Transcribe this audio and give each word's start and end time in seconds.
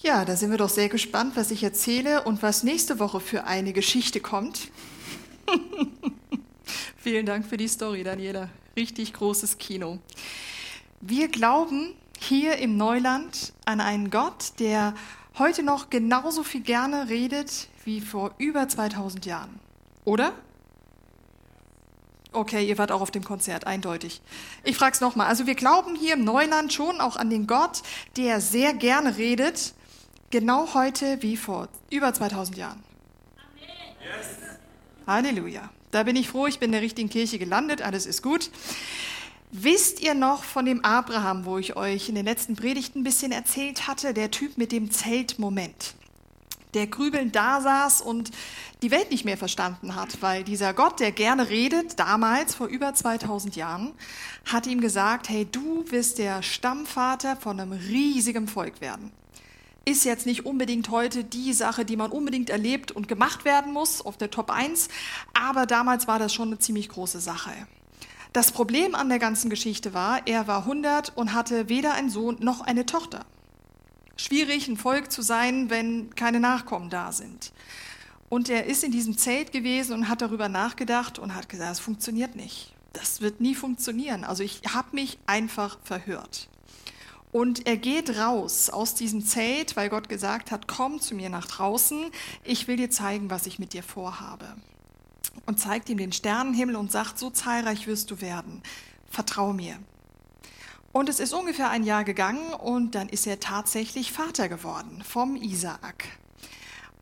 Ja, 0.00 0.24
da 0.24 0.36
sind 0.36 0.52
wir 0.52 0.58
doch 0.58 0.68
sehr 0.68 0.88
gespannt, 0.88 1.34
was 1.34 1.50
ich 1.50 1.64
erzähle 1.64 2.22
und 2.22 2.40
was 2.40 2.62
nächste 2.62 3.00
Woche 3.00 3.18
für 3.18 3.44
eine 3.44 3.72
Geschichte 3.72 4.20
kommt. 4.20 4.70
Vielen 6.96 7.26
Dank 7.26 7.44
für 7.44 7.56
die 7.56 7.66
Story, 7.66 8.04
Daniela. 8.04 8.48
Richtig 8.76 9.12
großes 9.12 9.58
Kino. 9.58 9.98
Wir 11.00 11.26
glauben 11.26 11.94
hier 12.20 12.58
im 12.58 12.76
Neuland 12.76 13.52
an 13.64 13.80
einen 13.80 14.10
Gott, 14.10 14.52
der 14.60 14.94
heute 15.36 15.64
noch 15.64 15.90
genauso 15.90 16.44
viel 16.44 16.62
gerne 16.62 17.08
redet 17.08 17.66
wie 17.84 18.00
vor 18.00 18.36
über 18.38 18.68
2000 18.68 19.26
Jahren. 19.26 19.58
Oder? 20.04 20.32
Okay, 22.30 22.68
ihr 22.68 22.78
wart 22.78 22.92
auch 22.92 23.00
auf 23.00 23.10
dem 23.10 23.24
Konzert, 23.24 23.66
eindeutig. 23.66 24.20
Ich 24.62 24.76
frage 24.76 24.92
es 24.92 25.00
nochmal. 25.00 25.26
Also 25.26 25.48
wir 25.48 25.56
glauben 25.56 25.96
hier 25.96 26.14
im 26.14 26.22
Neuland 26.22 26.72
schon 26.72 27.00
auch 27.00 27.16
an 27.16 27.30
den 27.30 27.48
Gott, 27.48 27.82
der 28.16 28.40
sehr 28.40 28.74
gerne 28.74 29.16
redet 29.16 29.74
Genau 30.30 30.74
heute 30.74 31.22
wie 31.22 31.38
vor 31.38 31.68
über 31.90 32.12
2000 32.12 32.58
Jahren. 32.58 32.84
Yes. 33.98 34.36
Halleluja. 35.06 35.70
Da 35.90 36.02
bin 36.02 36.16
ich 36.16 36.28
froh, 36.28 36.46
ich 36.46 36.58
bin 36.58 36.68
in 36.68 36.72
der 36.72 36.82
richtigen 36.82 37.08
Kirche 37.08 37.38
gelandet, 37.38 37.80
alles 37.80 38.04
ist 38.04 38.22
gut. 38.22 38.50
Wisst 39.52 40.02
ihr 40.02 40.12
noch 40.12 40.44
von 40.44 40.66
dem 40.66 40.84
Abraham, 40.84 41.46
wo 41.46 41.56
ich 41.56 41.76
euch 41.76 42.10
in 42.10 42.14
den 42.14 42.26
letzten 42.26 42.56
Predigten 42.56 43.00
ein 43.00 43.04
bisschen 43.04 43.32
erzählt 43.32 43.88
hatte, 43.88 44.12
der 44.12 44.30
Typ 44.30 44.58
mit 44.58 44.70
dem 44.70 44.90
Zeltmoment, 44.90 45.94
der 46.74 46.88
grübelnd 46.88 47.34
da 47.34 47.62
saß 47.62 48.02
und 48.02 48.30
die 48.82 48.90
Welt 48.90 49.10
nicht 49.10 49.24
mehr 49.24 49.38
verstanden 49.38 49.94
hat, 49.94 50.20
weil 50.20 50.44
dieser 50.44 50.74
Gott, 50.74 51.00
der 51.00 51.10
gerne 51.10 51.48
redet, 51.48 51.98
damals 51.98 52.54
vor 52.54 52.66
über 52.66 52.92
2000 52.92 53.56
Jahren, 53.56 53.94
hat 54.44 54.66
ihm 54.66 54.82
gesagt, 54.82 55.30
hey, 55.30 55.46
du 55.50 55.90
wirst 55.90 56.18
der 56.18 56.42
Stammvater 56.42 57.34
von 57.36 57.58
einem 57.58 57.72
riesigen 57.72 58.46
Volk 58.46 58.82
werden 58.82 59.10
ist 59.88 60.04
jetzt 60.04 60.26
nicht 60.26 60.44
unbedingt 60.44 60.90
heute 60.90 61.24
die 61.24 61.54
Sache, 61.54 61.86
die 61.86 61.96
man 61.96 62.10
unbedingt 62.10 62.50
erlebt 62.50 62.92
und 62.92 63.08
gemacht 63.08 63.46
werden 63.46 63.72
muss 63.72 64.04
auf 64.04 64.18
der 64.18 64.30
Top 64.30 64.50
1, 64.50 64.88
aber 65.32 65.64
damals 65.64 66.06
war 66.06 66.18
das 66.18 66.34
schon 66.34 66.48
eine 66.48 66.58
ziemlich 66.58 66.90
große 66.90 67.20
Sache. 67.20 67.52
Das 68.34 68.52
Problem 68.52 68.94
an 68.94 69.08
der 69.08 69.18
ganzen 69.18 69.48
Geschichte 69.48 69.94
war, 69.94 70.26
er 70.26 70.46
war 70.46 70.60
100 70.60 71.16
und 71.16 71.32
hatte 71.32 71.70
weder 71.70 71.94
einen 71.94 72.10
Sohn 72.10 72.36
noch 72.40 72.60
eine 72.60 72.84
Tochter. 72.84 73.24
Schwierig, 74.16 74.68
ein 74.68 74.76
Volk 74.76 75.10
zu 75.10 75.22
sein, 75.22 75.70
wenn 75.70 76.14
keine 76.14 76.38
Nachkommen 76.38 76.90
da 76.90 77.10
sind. 77.10 77.52
Und 78.28 78.50
er 78.50 78.66
ist 78.66 78.84
in 78.84 78.92
diesem 78.92 79.16
Zelt 79.16 79.52
gewesen 79.52 79.94
und 79.94 80.08
hat 80.10 80.20
darüber 80.20 80.50
nachgedacht 80.50 81.18
und 81.18 81.34
hat 81.34 81.48
gesagt, 81.48 81.72
es 81.72 81.80
funktioniert 81.80 82.36
nicht. 82.36 82.74
Das 82.92 83.22
wird 83.22 83.40
nie 83.40 83.54
funktionieren. 83.54 84.24
Also 84.24 84.42
ich 84.42 84.60
habe 84.68 84.88
mich 84.92 85.18
einfach 85.26 85.78
verhört. 85.82 86.50
Und 87.30 87.66
er 87.66 87.76
geht 87.76 88.18
raus 88.18 88.70
aus 88.70 88.94
diesem 88.94 89.24
Zelt, 89.24 89.76
weil 89.76 89.90
Gott 89.90 90.08
gesagt 90.08 90.50
hat, 90.50 90.66
komm 90.66 91.00
zu 91.00 91.14
mir 91.14 91.28
nach 91.28 91.46
draußen, 91.46 92.06
ich 92.42 92.68
will 92.68 92.76
dir 92.76 92.90
zeigen, 92.90 93.30
was 93.30 93.46
ich 93.46 93.58
mit 93.58 93.74
dir 93.74 93.82
vorhabe. 93.82 94.56
Und 95.44 95.60
zeigt 95.60 95.88
ihm 95.88 95.98
den 95.98 96.12
Sternenhimmel 96.12 96.76
und 96.76 96.90
sagt, 96.90 97.18
so 97.18 97.30
zahlreich 97.30 97.86
wirst 97.86 98.10
du 98.10 98.20
werden, 98.20 98.62
vertrau 99.10 99.52
mir. 99.52 99.78
Und 100.90 101.08
es 101.08 101.20
ist 101.20 101.34
ungefähr 101.34 101.68
ein 101.70 101.84
Jahr 101.84 102.02
gegangen 102.02 102.54
und 102.54 102.94
dann 102.94 103.10
ist 103.10 103.26
er 103.26 103.40
tatsächlich 103.40 104.10
Vater 104.10 104.48
geworden 104.48 105.02
vom 105.06 105.36
Isaak. 105.36 106.04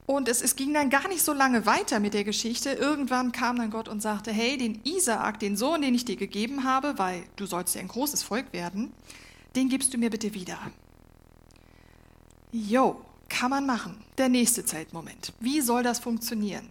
Und 0.06 0.28
es, 0.28 0.40
es 0.42 0.54
ging 0.54 0.74
dann 0.74 0.90
gar 0.90 1.08
nicht 1.08 1.22
so 1.22 1.32
lange 1.32 1.66
weiter 1.66 1.98
mit 1.98 2.14
der 2.14 2.24
Geschichte. 2.24 2.70
Irgendwann 2.70 3.32
kam 3.32 3.56
dann 3.56 3.70
Gott 3.70 3.88
und 3.88 4.00
sagte, 4.00 4.32
hey, 4.32 4.56
den 4.56 4.80
Isaak, 4.84 5.40
den 5.40 5.56
Sohn, 5.56 5.82
den 5.82 5.94
ich 5.94 6.04
dir 6.04 6.16
gegeben 6.16 6.64
habe, 6.64 6.98
weil 6.98 7.24
du 7.36 7.46
sollst 7.46 7.74
ja 7.74 7.80
ein 7.80 7.88
großes 7.88 8.22
Volk 8.22 8.52
werden, 8.52 8.92
den 9.56 9.68
gibst 9.68 9.92
du 9.94 9.98
mir 9.98 10.10
bitte 10.10 10.34
wieder. 10.34 10.58
Jo, 12.52 13.00
kann 13.28 13.50
man 13.50 13.66
machen. 13.66 14.04
Der 14.18 14.28
nächste 14.28 14.64
Zeitmoment. 14.64 15.32
Wie 15.40 15.60
soll 15.60 15.82
das 15.82 15.98
funktionieren? 15.98 16.68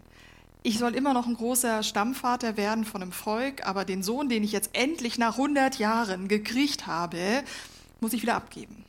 Ich 0.63 0.79
soll 0.79 0.95
immer 0.95 1.13
noch 1.13 1.27
ein 1.27 1.35
großer 1.35 1.83
Stammvater 1.83 2.57
werden 2.57 2.85
von 2.85 3.01
einem 3.01 3.11
Volk, 3.11 3.67
aber 3.67 3.85
den 3.85 4.01
Sohn, 4.01 4.29
den 4.29 4.43
ich 4.43 4.51
jetzt 4.51 4.71
endlich 4.73 5.17
nach 5.17 5.33
100 5.33 5.77
Jahren 5.77 6.27
gekriegt 6.27 6.87
habe, 6.87 7.43
muss 7.99 8.13
ich 8.13 8.21
wieder 8.21 8.35
abgeben. 8.35 8.83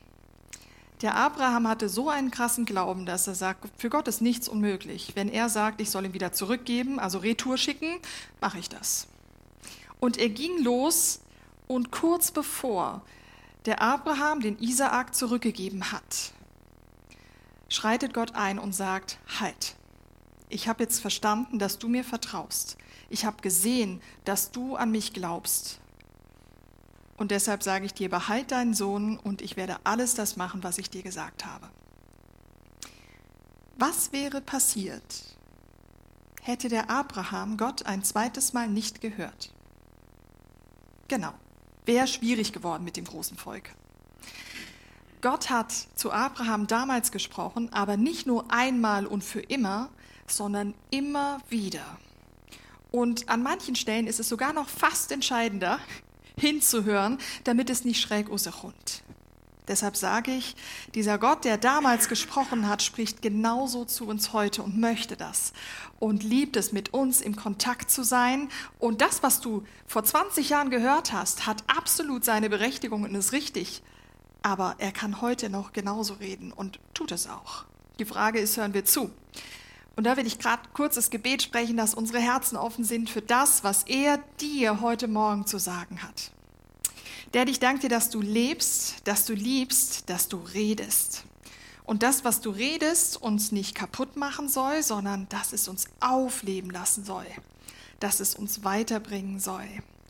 Der 1.02 1.14
Abraham 1.14 1.68
hatte 1.68 1.90
so 1.90 2.08
einen 2.08 2.30
krassen 2.30 2.64
Glauben, 2.64 3.04
dass 3.04 3.26
er 3.26 3.34
sagt, 3.34 3.68
für 3.76 3.90
Gott 3.90 4.08
ist 4.08 4.22
nichts 4.22 4.48
unmöglich. 4.48 5.12
Wenn 5.14 5.28
er 5.28 5.50
sagt, 5.50 5.82
ich 5.82 5.90
soll 5.90 6.06
ihn 6.06 6.14
wieder 6.14 6.32
zurückgeben, 6.32 6.98
also 6.98 7.18
Retour 7.18 7.58
schicken, 7.58 7.96
mache 8.40 8.58
ich 8.58 8.70
das. 8.70 9.06
Und 10.00 10.16
er 10.16 10.30
ging 10.30 10.62
los 10.62 11.20
und 11.66 11.90
kurz 11.90 12.30
bevor 12.30 13.02
der 13.66 13.82
Abraham 13.82 14.40
den 14.40 14.58
Isaak 14.58 15.14
zurückgegeben 15.14 15.90
hat, 15.90 16.32
schreitet 17.68 18.14
Gott 18.14 18.34
ein 18.36 18.60
und 18.60 18.74
sagt, 18.74 19.18
halt, 19.40 19.74
ich 20.48 20.68
habe 20.68 20.84
jetzt 20.84 21.00
verstanden, 21.00 21.58
dass 21.58 21.78
du 21.78 21.88
mir 21.88 22.04
vertraust. 22.04 22.78
Ich 23.10 23.24
habe 23.24 23.42
gesehen, 23.42 24.00
dass 24.24 24.52
du 24.52 24.76
an 24.76 24.92
mich 24.92 25.12
glaubst. 25.12 25.80
Und 27.16 27.32
deshalb 27.32 27.64
sage 27.64 27.86
ich 27.86 27.94
dir, 27.94 28.08
behalt 28.08 28.52
deinen 28.52 28.74
Sohn 28.74 29.18
und 29.18 29.42
ich 29.42 29.56
werde 29.56 29.78
alles 29.82 30.14
das 30.14 30.36
machen, 30.36 30.62
was 30.62 30.78
ich 30.78 30.90
dir 30.90 31.02
gesagt 31.02 31.44
habe. 31.44 31.68
Was 33.76 34.12
wäre 34.12 34.40
passiert, 34.40 35.36
hätte 36.40 36.68
der 36.68 36.88
Abraham 36.88 37.56
Gott 37.56 37.84
ein 37.84 38.04
zweites 38.04 38.52
Mal 38.52 38.68
nicht 38.68 39.00
gehört? 39.00 39.52
Genau 41.08 41.34
wäre 41.86 42.06
schwierig 42.06 42.52
geworden 42.52 42.84
mit 42.84 42.96
dem 42.96 43.04
großen 43.04 43.36
Volk. 43.36 43.70
Gott 45.22 45.50
hat 45.50 45.72
zu 45.72 46.12
Abraham 46.12 46.66
damals 46.66 47.10
gesprochen, 47.10 47.72
aber 47.72 47.96
nicht 47.96 48.26
nur 48.26 48.52
einmal 48.52 49.06
und 49.06 49.24
für 49.24 49.40
immer, 49.40 49.88
sondern 50.26 50.74
immer 50.90 51.40
wieder. 51.48 51.98
Und 52.90 53.28
an 53.28 53.42
manchen 53.42 53.76
Stellen 53.76 54.06
ist 54.06 54.20
es 54.20 54.28
sogar 54.28 54.52
noch 54.52 54.68
fast 54.68 55.12
entscheidender, 55.12 55.78
hinzuhören, 56.38 57.18
damit 57.44 57.70
es 57.70 57.84
nicht 57.84 58.00
schräg 58.00 58.30
rauskommt. 58.30 59.02
Deshalb 59.68 59.96
sage 59.96 60.30
ich, 60.30 60.54
dieser 60.94 61.18
Gott, 61.18 61.44
der 61.44 61.58
damals 61.58 62.08
gesprochen 62.08 62.68
hat, 62.68 62.82
spricht 62.82 63.20
genauso 63.20 63.84
zu 63.84 64.06
uns 64.06 64.32
heute 64.32 64.62
und 64.62 64.78
möchte 64.78 65.16
das 65.16 65.52
und 65.98 66.22
liebt 66.22 66.56
es, 66.56 66.72
mit 66.72 66.94
uns 66.94 67.20
im 67.20 67.34
Kontakt 67.34 67.90
zu 67.90 68.04
sein. 68.04 68.48
Und 68.78 69.00
das, 69.00 69.22
was 69.22 69.40
du 69.40 69.64
vor 69.86 70.04
20 70.04 70.50
Jahren 70.50 70.70
gehört 70.70 71.12
hast, 71.12 71.46
hat 71.46 71.64
absolut 71.66 72.24
seine 72.24 72.48
Berechtigung 72.48 73.02
und 73.02 73.14
ist 73.14 73.32
richtig. 73.32 73.82
Aber 74.42 74.76
er 74.78 74.92
kann 74.92 75.20
heute 75.20 75.50
noch 75.50 75.72
genauso 75.72 76.14
reden 76.14 76.52
und 76.52 76.78
tut 76.94 77.10
es 77.10 77.28
auch. 77.28 77.64
Die 77.98 78.04
Frage 78.04 78.38
ist, 78.38 78.56
hören 78.56 78.74
wir 78.74 78.84
zu? 78.84 79.10
Und 79.96 80.04
da 80.04 80.16
will 80.16 80.26
ich 80.26 80.38
gerade 80.38 80.62
kurz 80.74 80.94
das 80.94 81.10
Gebet 81.10 81.42
sprechen, 81.42 81.76
dass 81.78 81.94
unsere 81.94 82.20
Herzen 82.20 82.56
offen 82.56 82.84
sind 82.84 83.08
für 83.08 83.22
das, 83.22 83.64
was 83.64 83.82
er 83.84 84.18
dir 84.40 84.82
heute 84.82 85.08
Morgen 85.08 85.46
zu 85.46 85.58
sagen 85.58 86.02
hat. 86.02 86.30
Der 87.34 87.46
ich 87.48 87.60
danke 87.60 87.82
dir, 87.82 87.88
dass 87.88 88.10
du 88.10 88.20
lebst, 88.20 88.96
dass 89.04 89.24
du 89.26 89.34
liebst, 89.34 90.08
dass 90.08 90.28
du 90.28 90.38
redest. 90.38 91.24
Und 91.84 92.02
das, 92.02 92.24
was 92.24 92.40
du 92.40 92.50
redest, 92.50 93.20
uns 93.20 93.52
nicht 93.52 93.74
kaputt 93.74 94.16
machen 94.16 94.48
soll, 94.48 94.82
sondern 94.82 95.28
dass 95.28 95.52
es 95.52 95.68
uns 95.68 95.86
aufleben 96.00 96.70
lassen 96.70 97.04
soll, 97.04 97.26
dass 98.00 98.20
es 98.20 98.34
uns 98.34 98.64
weiterbringen 98.64 99.38
soll 99.38 99.66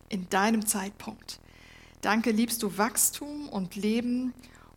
in 0.08 0.28
deinem 0.30 0.66
Zeitpunkt. 0.66 1.40
Danke, 2.00 2.30
liebst 2.30 2.62
du 2.62 2.78
Wachstum 2.78 3.48
und 3.48 3.76
Leben 3.76 4.32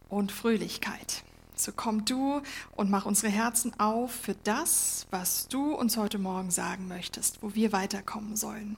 und 0.09 0.31
Fröhlichkeit. 0.31 1.23
So 1.55 1.71
komm 1.75 2.05
du 2.05 2.41
und 2.75 2.89
mach 2.89 3.05
unsere 3.05 3.31
Herzen 3.31 3.77
auf 3.79 4.11
für 4.11 4.35
das, 4.43 5.07
was 5.11 5.47
du 5.49 5.75
uns 5.75 5.97
heute 5.97 6.17
Morgen 6.17 6.51
sagen 6.51 6.87
möchtest, 6.87 7.43
wo 7.43 7.53
wir 7.53 7.71
weiterkommen 7.71 8.35
sollen. 8.35 8.77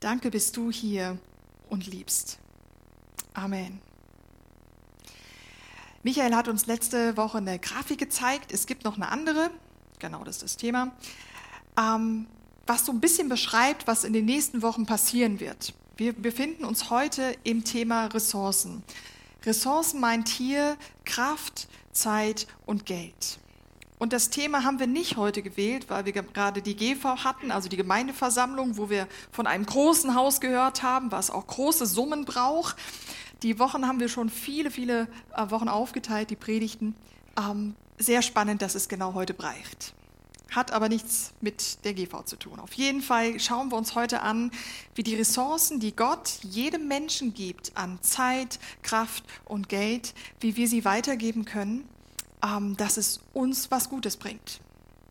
Danke 0.00 0.30
bist 0.30 0.56
du 0.56 0.70
hier 0.70 1.18
und 1.68 1.86
liebst. 1.86 2.38
Amen. 3.34 3.80
Michael 6.02 6.34
hat 6.34 6.48
uns 6.48 6.66
letzte 6.66 7.16
Woche 7.16 7.38
eine 7.38 7.58
Grafik 7.58 7.98
gezeigt. 7.98 8.52
Es 8.52 8.66
gibt 8.66 8.84
noch 8.84 8.96
eine 8.96 9.08
andere, 9.08 9.50
genau 9.98 10.24
das 10.24 10.36
ist 10.36 10.42
das 10.42 10.56
Thema, 10.56 10.92
ähm, 11.78 12.26
was 12.66 12.86
so 12.86 12.92
ein 12.92 13.00
bisschen 13.00 13.28
beschreibt, 13.28 13.86
was 13.86 14.04
in 14.04 14.12
den 14.12 14.24
nächsten 14.24 14.62
Wochen 14.62 14.86
passieren 14.86 15.40
wird. 15.40 15.74
Wir 15.96 16.12
befinden 16.12 16.64
uns 16.64 16.90
heute 16.90 17.36
im 17.42 17.64
Thema 17.64 18.06
Ressourcen. 18.06 18.82
Ressourcen 19.44 20.00
meint 20.00 20.28
hier 20.28 20.76
Kraft, 21.04 21.68
Zeit 21.92 22.46
und 22.66 22.86
Geld. 22.86 23.38
Und 23.98 24.12
das 24.12 24.30
Thema 24.30 24.62
haben 24.62 24.78
wir 24.78 24.86
nicht 24.86 25.16
heute 25.16 25.42
gewählt, 25.42 25.86
weil 25.90 26.04
wir 26.04 26.12
gerade 26.12 26.62
die 26.62 26.76
GV 26.76 27.24
hatten, 27.24 27.50
also 27.50 27.68
die 27.68 27.76
Gemeindeversammlung, 27.76 28.76
wo 28.76 28.90
wir 28.90 29.08
von 29.32 29.46
einem 29.46 29.66
großen 29.66 30.14
Haus 30.14 30.40
gehört 30.40 30.82
haben, 30.82 31.10
was 31.10 31.30
auch 31.30 31.46
große 31.46 31.86
Summen 31.86 32.24
braucht. 32.24 32.76
Die 33.42 33.58
Wochen 33.58 33.86
haben 33.86 33.98
wir 33.98 34.08
schon 34.08 34.30
viele, 34.30 34.70
viele 34.70 35.08
äh, 35.36 35.50
Wochen 35.50 35.68
aufgeteilt, 35.68 36.30
die 36.30 36.36
Predigten. 36.36 36.94
Ähm, 37.36 37.74
sehr 37.98 38.22
spannend, 38.22 38.62
dass 38.62 38.76
es 38.76 38.88
genau 38.88 39.14
heute 39.14 39.34
breicht. 39.34 39.94
Hat 40.52 40.70
aber 40.70 40.88
nichts 40.88 41.32
mit 41.40 41.84
der 41.84 41.92
GV 41.92 42.24
zu 42.24 42.36
tun. 42.36 42.58
Auf 42.60 42.72
jeden 42.74 43.02
Fall 43.02 43.38
schauen 43.38 43.70
wir 43.70 43.76
uns 43.76 43.96
heute 43.96 44.22
an, 44.22 44.50
wie 44.94 45.02
die 45.02 45.16
Ressourcen, 45.16 45.78
die 45.78 45.94
Gott 45.94 46.38
jedem 46.42 46.88
Menschen 46.88 47.34
gibt 47.34 47.76
an 47.76 47.98
Zeit, 48.00 48.60
Kraft 48.82 49.24
und 49.44 49.68
Geld, 49.68 50.14
wie 50.40 50.56
wir 50.56 50.68
sie 50.68 50.84
weitergeben 50.84 51.44
können 51.44 51.88
dass 52.76 52.96
es 52.96 53.20
uns 53.32 53.70
was 53.70 53.88
Gutes 53.88 54.16
bringt. 54.16 54.60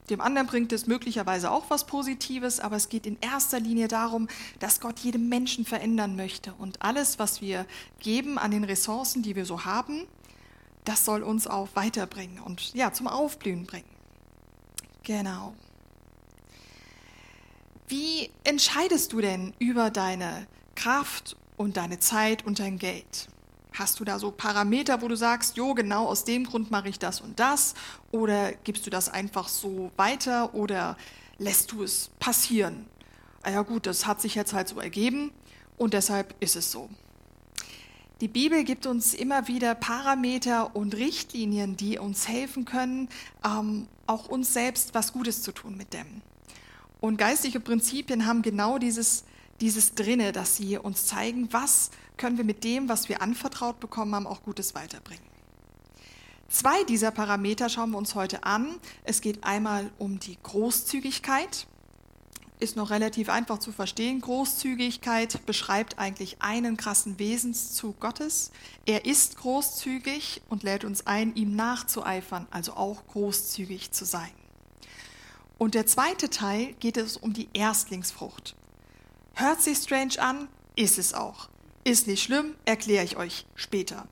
Dem 0.10 0.22
anderen 0.22 0.48
bringt 0.48 0.72
es 0.72 0.88
möglicherweise 0.88 1.52
auch 1.52 1.70
was 1.70 1.86
Positives, 1.86 2.62
aber 2.62 2.78
es 2.78 2.88
geht 2.88 3.06
in 3.06 3.18
erster 3.20 3.60
Linie 3.60 3.90
darum, 3.90 4.30
dass 4.60 4.80
Gott 4.80 5.00
jeden 5.00 5.28
Menschen 5.28 5.66
verändern 5.66 6.16
möchte. 6.16 6.54
Und 6.54 6.82
alles, 6.82 7.20
was 7.20 7.42
wir 7.42 7.66
geben 8.00 8.38
an 8.38 8.52
den 8.52 8.64
Ressourcen, 8.64 9.22
die 9.22 9.36
wir 9.36 9.46
so 9.46 9.66
haben, 9.66 10.08
das 10.86 11.04
soll 11.04 11.24
uns 11.24 11.46
auch 11.48 11.68
weiterbringen 11.74 12.40
und 12.40 12.74
ja, 12.74 12.94
zum 12.94 13.08
Aufblühen 13.08 13.66
bringen. 13.66 13.90
Genau. 15.04 15.54
Wie 17.90 18.30
entscheidest 18.46 19.12
du 19.12 19.20
denn 19.20 19.54
über 19.60 19.90
deine 19.90 20.48
Kraft 20.76 21.36
und 21.58 21.76
deine 21.76 22.00
Zeit 22.00 22.46
und 22.46 22.60
dein 22.60 22.78
Geld? 22.78 23.28
Hast 23.78 24.00
du 24.00 24.06
da 24.06 24.18
so 24.18 24.32
Parameter, 24.32 25.04
wo 25.04 25.08
du 25.08 25.16
sagst, 25.16 25.56
jo, 25.56 25.76
genau 25.76 26.08
aus 26.08 26.24
dem 26.24 26.46
Grund 26.46 26.72
mache 26.72 26.90
ich 26.90 26.98
das 26.98 27.22
und 27.22 27.40
das? 27.40 27.76
Oder 28.12 28.54
gibst 28.54 28.88
du 28.88 28.90
das 28.90 29.08
einfach 29.08 29.48
so 29.48 29.92
weiter 29.98 30.56
oder 30.56 30.98
lässt 31.38 31.72
du 31.72 31.84
es 31.84 32.10
passieren? 32.18 32.88
Ah 33.44 33.52
ja 33.52 33.62
gut, 33.62 33.86
das 33.86 34.08
hat 34.08 34.20
sich 34.20 34.34
jetzt 34.34 34.54
halt 34.54 34.68
so 34.68 34.80
ergeben 34.80 35.32
und 35.78 35.94
deshalb 35.94 36.34
ist 36.40 36.56
es 36.56 36.72
so. 36.72 36.90
Die 38.20 38.28
Bibel 38.28 38.64
gibt 38.64 38.88
uns 38.88 39.14
immer 39.14 39.48
wieder 39.48 39.76
Parameter 39.76 40.76
und 40.76 40.96
Richtlinien, 40.96 41.78
die 41.78 42.00
uns 42.00 42.28
helfen 42.28 42.66
können, 42.66 43.10
ähm, 43.46 43.88
auch 44.08 44.28
uns 44.28 44.54
selbst 44.54 44.96
was 44.96 45.14
Gutes 45.14 45.44
zu 45.44 45.52
tun 45.52 45.78
mit 45.78 45.94
dem. 45.94 46.24
Und 47.00 47.18
geistige 47.18 47.60
Prinzipien 47.60 48.26
haben 48.26 48.42
genau 48.42 48.80
dieses, 48.80 49.24
dieses 49.62 49.96
drinne, 49.96 50.32
dass 50.32 50.56
sie 50.56 50.78
uns 50.78 51.06
zeigen, 51.08 51.52
was 51.52 51.92
können 52.18 52.38
wir 52.38 52.46
mit 52.46 52.64
dem, 52.64 52.90
was 52.90 53.10
wir 53.10 53.22
anvertraut 53.22 53.80
bekommen 53.80 54.14
haben, 54.16 54.28
auch 54.28 54.44
Gutes 54.44 54.76
weiterbringen. 54.76 55.24
Zwei 56.50 56.84
dieser 56.86 57.12
Parameter 57.12 57.68
schauen 57.68 57.92
wir 57.92 57.98
uns 57.98 58.16
heute 58.16 58.44
an. 58.44 58.80
Es 59.04 59.22
geht 59.22 59.44
einmal 59.44 59.92
um 59.98 60.20
die 60.20 60.38
Großzügigkeit. 60.42 61.68
Ist 62.60 62.76
noch 62.76 62.90
relativ 62.90 63.30
einfach 63.30 63.60
zu 63.60 63.72
verstehen. 63.72 64.22
Großzügigkeit 64.22 65.46
beschreibt 65.46 66.00
eigentlich 66.00 66.42
einen 66.42 66.78
krassen 66.78 67.20
Wesenszug 67.20 68.00
Gottes. 68.00 68.52
Er 68.86 69.06
ist 69.06 69.38
großzügig 69.38 70.42
und 70.50 70.64
lädt 70.64 70.86
uns 70.86 71.06
ein, 71.06 71.36
ihm 71.36 71.56
nachzueifern, 71.56 72.48
also 72.50 72.74
auch 72.74 73.06
großzügig 73.08 73.92
zu 73.92 74.06
sein. 74.06 74.32
Und 75.58 75.76
der 75.76 75.86
zweite 75.86 76.30
Teil 76.30 76.74
geht 76.80 76.98
es 76.98 77.18
um 77.18 77.34
die 77.34 77.50
Erstlingsfrucht. 77.54 78.56
Hört 79.40 79.62
sich 79.62 79.78
strange 79.78 80.20
an, 80.20 80.48
ist 80.76 80.98
es 80.98 81.14
auch. 81.14 81.48
Ist 81.84 82.08
nicht 82.08 82.24
schlimm, 82.24 82.56
erkläre 82.66 83.06
ich 83.06 83.18
euch 83.18 83.46
später. 83.54 84.08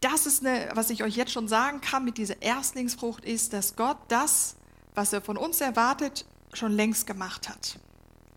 Das 0.00 0.26
ist 0.26 0.44
eine, 0.44 0.70
was 0.74 0.90
ich 0.90 1.04
euch 1.04 1.14
jetzt 1.14 1.30
schon 1.30 1.46
sagen 1.46 1.80
kann 1.80 2.04
mit 2.04 2.18
dieser 2.18 2.42
Erstlingsfrucht, 2.42 3.24
ist, 3.24 3.52
dass 3.52 3.76
Gott 3.76 3.96
das, 4.08 4.56
was 4.96 5.12
er 5.12 5.20
von 5.20 5.36
uns 5.36 5.60
erwartet, 5.60 6.26
schon 6.52 6.72
längst 6.72 7.06
gemacht 7.06 7.48
hat. 7.48 7.78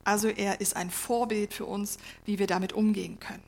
Also 0.04 0.28
er 0.28 0.62
ist 0.62 0.76
ein 0.76 0.92
Vorbild 0.92 1.52
für 1.52 1.66
uns, 1.66 1.98
wie 2.26 2.38
wir 2.38 2.46
damit 2.46 2.74
umgehen 2.74 3.20
können. 3.20 3.44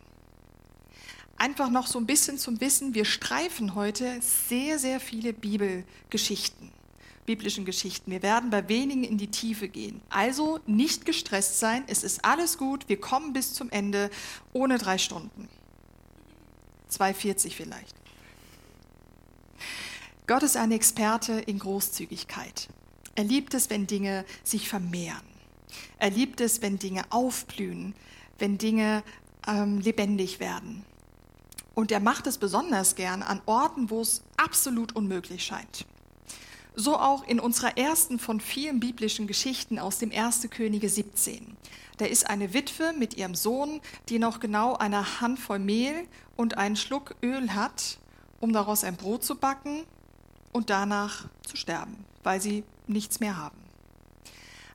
Einfach 1.37 1.69
noch 1.69 1.85
so 1.85 1.99
ein 1.99 2.07
bisschen 2.07 2.39
zum 2.39 2.59
Wissen, 2.61 2.95
wir 2.95 3.05
streifen 3.05 3.75
heute 3.75 4.19
sehr, 4.21 4.79
sehr 4.79 4.99
viele 4.99 5.33
Bibelgeschichten 5.33 6.71
biblischen 7.25 7.65
Geschichten. 7.65 8.11
Wir 8.11 8.21
werden 8.21 8.49
bei 8.49 8.67
wenigen 8.69 9.03
in 9.03 9.17
die 9.17 9.31
Tiefe 9.31 9.67
gehen. 9.67 10.01
Also 10.09 10.59
nicht 10.65 11.05
gestresst 11.05 11.59
sein, 11.59 11.83
es 11.87 12.03
ist 12.03 12.25
alles 12.25 12.57
gut, 12.57 12.89
wir 12.89 12.99
kommen 12.99 13.33
bis 13.33 13.53
zum 13.53 13.69
Ende 13.69 14.09
ohne 14.51 14.77
drei 14.77 14.97
Stunden. 14.97 15.47
2,40 16.91 17.51
vielleicht. 17.51 17.95
Gott 20.27 20.43
ist 20.43 20.57
ein 20.57 20.71
Experte 20.71 21.33
in 21.33 21.59
Großzügigkeit. 21.59 22.69
Er 23.15 23.23
liebt 23.23 23.53
es, 23.53 23.69
wenn 23.69 23.87
Dinge 23.87 24.25
sich 24.43 24.69
vermehren. 24.69 25.21
Er 25.97 26.11
liebt 26.11 26.39
es, 26.41 26.61
wenn 26.61 26.79
Dinge 26.79 27.03
aufblühen, 27.09 27.95
wenn 28.39 28.57
Dinge 28.57 29.03
ähm, 29.47 29.79
lebendig 29.79 30.39
werden. 30.39 30.85
Und 31.75 31.91
er 31.91 31.99
macht 31.99 32.27
es 32.27 32.37
besonders 32.37 32.95
gern 32.95 33.23
an 33.23 33.41
Orten, 33.45 33.89
wo 33.89 34.01
es 34.01 34.21
absolut 34.37 34.95
unmöglich 34.95 35.43
scheint. 35.43 35.85
So 36.75 36.97
auch 36.97 37.27
in 37.27 37.39
unserer 37.39 37.77
ersten 37.77 38.17
von 38.17 38.39
vielen 38.39 38.79
biblischen 38.79 39.27
Geschichten 39.27 39.77
aus 39.77 39.99
dem 39.99 40.11
1. 40.11 40.47
Könige 40.49 40.89
17. 40.89 41.55
Da 41.97 42.05
ist 42.05 42.27
eine 42.27 42.53
Witwe 42.53 42.93
mit 42.97 43.15
ihrem 43.15 43.35
Sohn, 43.35 43.79
die 44.09 44.17
noch 44.17 44.39
genau 44.39 44.75
eine 44.75 45.21
Handvoll 45.21 45.59
Mehl 45.59 46.07
und 46.35 46.57
einen 46.57 46.75
Schluck 46.75 47.15
Öl 47.21 47.53
hat, 47.53 47.99
um 48.39 48.53
daraus 48.53 48.83
ein 48.83 48.95
Brot 48.95 49.23
zu 49.23 49.35
backen 49.35 49.83
und 50.51 50.71
danach 50.71 51.25
zu 51.47 51.57
sterben, 51.57 52.05
weil 52.23 52.41
sie 52.41 52.63
nichts 52.87 53.19
mehr 53.19 53.37
haben. 53.37 53.57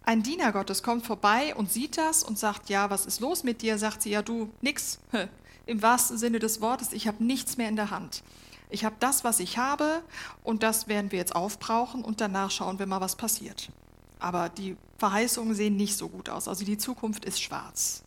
Ein 0.04 0.22
Diener 0.22 0.52
Gottes 0.52 0.82
kommt 0.84 1.04
vorbei 1.04 1.54
und 1.54 1.70
sieht 1.70 1.98
das 1.98 2.22
und 2.22 2.38
sagt, 2.38 2.70
ja, 2.70 2.88
was 2.90 3.06
ist 3.06 3.20
los 3.20 3.42
mit 3.42 3.60
dir? 3.60 3.76
Sagt 3.76 4.02
sie, 4.02 4.10
ja, 4.10 4.22
du, 4.22 4.50
nix. 4.62 5.00
Im 5.66 5.82
wahrsten 5.82 6.16
Sinne 6.16 6.38
des 6.38 6.60
Wortes, 6.62 6.92
ich 6.92 7.06
habe 7.08 7.22
nichts 7.22 7.58
mehr 7.58 7.68
in 7.68 7.76
der 7.76 7.90
Hand. 7.90 8.22
Ich 8.70 8.85
habe 8.85 8.97
das, 9.00 9.25
was 9.25 9.41
ich 9.41 9.59
habe, 9.59 10.03
und 10.43 10.62
das 10.62 10.88
werden 10.88 11.11
wir 11.11 11.19
jetzt 11.19 11.35
aufbrauchen 11.35 12.05
und 12.05 12.20
danach 12.20 12.50
schauen 12.50 12.79
wir 12.79 12.87
mal, 12.87 13.00
was 13.00 13.17
passiert. 13.17 13.70
Aber 14.19 14.49
die 14.49 14.76
Verheißungen 14.99 15.55
sehen 15.55 15.76
nicht 15.76 15.97
so 15.97 16.09
gut 16.09 16.29
aus, 16.29 16.49
also 16.49 16.65
die 16.65 16.79
Zukunft 16.79 17.25
ist 17.25 17.41
schwarz. 17.41 18.03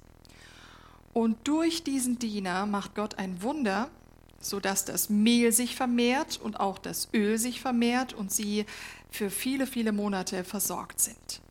Und 1.13 1.47
durch 1.47 1.83
diesen 1.83 2.19
Diener 2.19 2.65
macht 2.65 2.95
Gott 2.95 3.17
ein 3.17 3.41
Wunder, 3.41 3.89
sodass 4.39 4.85
das 4.85 5.09
Mehl 5.09 5.51
sich 5.51 5.75
vermehrt 5.75 6.39
und 6.41 6.59
auch 6.59 6.79
das 6.79 7.09
Öl 7.13 7.37
sich 7.37 7.61
vermehrt 7.61 8.13
und 8.13 8.31
sie 8.31 8.65
für 9.09 9.29
viele, 9.29 9.67
viele 9.67 9.91
Monate 9.91 10.43
versorgt 10.43 10.99
sind. 10.99 11.41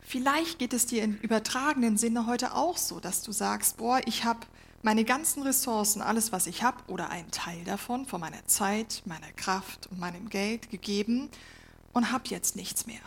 Vielleicht 0.00 0.58
geht 0.58 0.72
es 0.72 0.86
dir 0.86 1.02
im 1.02 1.16
übertragenen 1.16 1.96
Sinne 1.96 2.26
heute 2.26 2.54
auch 2.54 2.76
so, 2.76 2.98
dass 3.00 3.22
du 3.22 3.32
sagst, 3.32 3.76
boah, 3.76 4.00
ich 4.06 4.24
habe 4.24 4.40
meine 4.82 5.04
ganzen 5.04 5.42
Ressourcen, 5.42 6.00
alles, 6.00 6.32
was 6.32 6.46
ich 6.46 6.62
habe 6.62 6.78
oder 6.86 7.10
einen 7.10 7.30
Teil 7.30 7.64
davon, 7.64 8.06
von 8.06 8.20
meiner 8.20 8.46
Zeit, 8.46 9.02
meiner 9.04 9.30
Kraft 9.32 9.88
und 9.90 9.98
meinem 9.98 10.30
Geld 10.30 10.70
gegeben 10.70 11.28
und 11.92 12.12
habe 12.12 12.28
jetzt 12.28 12.56
nichts 12.56 12.86
mehr. 12.86 13.00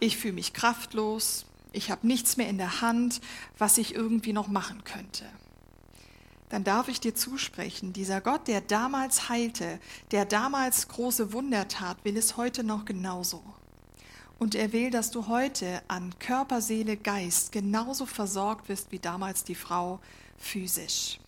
Ich 0.00 0.16
fühle 0.16 0.34
mich 0.34 0.52
kraftlos, 0.52 1.46
ich 1.72 1.90
habe 1.90 2.06
nichts 2.06 2.36
mehr 2.36 2.48
in 2.48 2.58
der 2.58 2.80
Hand, 2.80 3.20
was 3.58 3.78
ich 3.78 3.94
irgendwie 3.94 4.32
noch 4.32 4.48
machen 4.48 4.82
könnte. 4.84 5.24
Dann 6.48 6.64
darf 6.64 6.88
ich 6.88 7.00
dir 7.00 7.14
zusprechen, 7.14 7.92
dieser 7.92 8.20
Gott, 8.20 8.48
der 8.48 8.60
damals 8.60 9.28
heilte, 9.28 9.80
der 10.10 10.24
damals 10.24 10.88
große 10.88 11.32
Wunder 11.32 11.68
tat, 11.68 12.04
will 12.04 12.16
es 12.16 12.36
heute 12.36 12.62
noch 12.64 12.84
genauso. 12.84 13.42
Und 14.38 14.54
er 14.54 14.72
will, 14.72 14.90
dass 14.90 15.10
du 15.10 15.28
heute 15.28 15.82
an 15.88 16.16
Körper, 16.18 16.60
Seele, 16.60 16.96
Geist 16.96 17.52
genauso 17.52 18.04
versorgt 18.04 18.68
wirst 18.68 18.92
wie 18.92 18.98
damals 18.98 19.44
die 19.44 19.54
Frau, 19.54 20.00
physisch. 20.38 21.18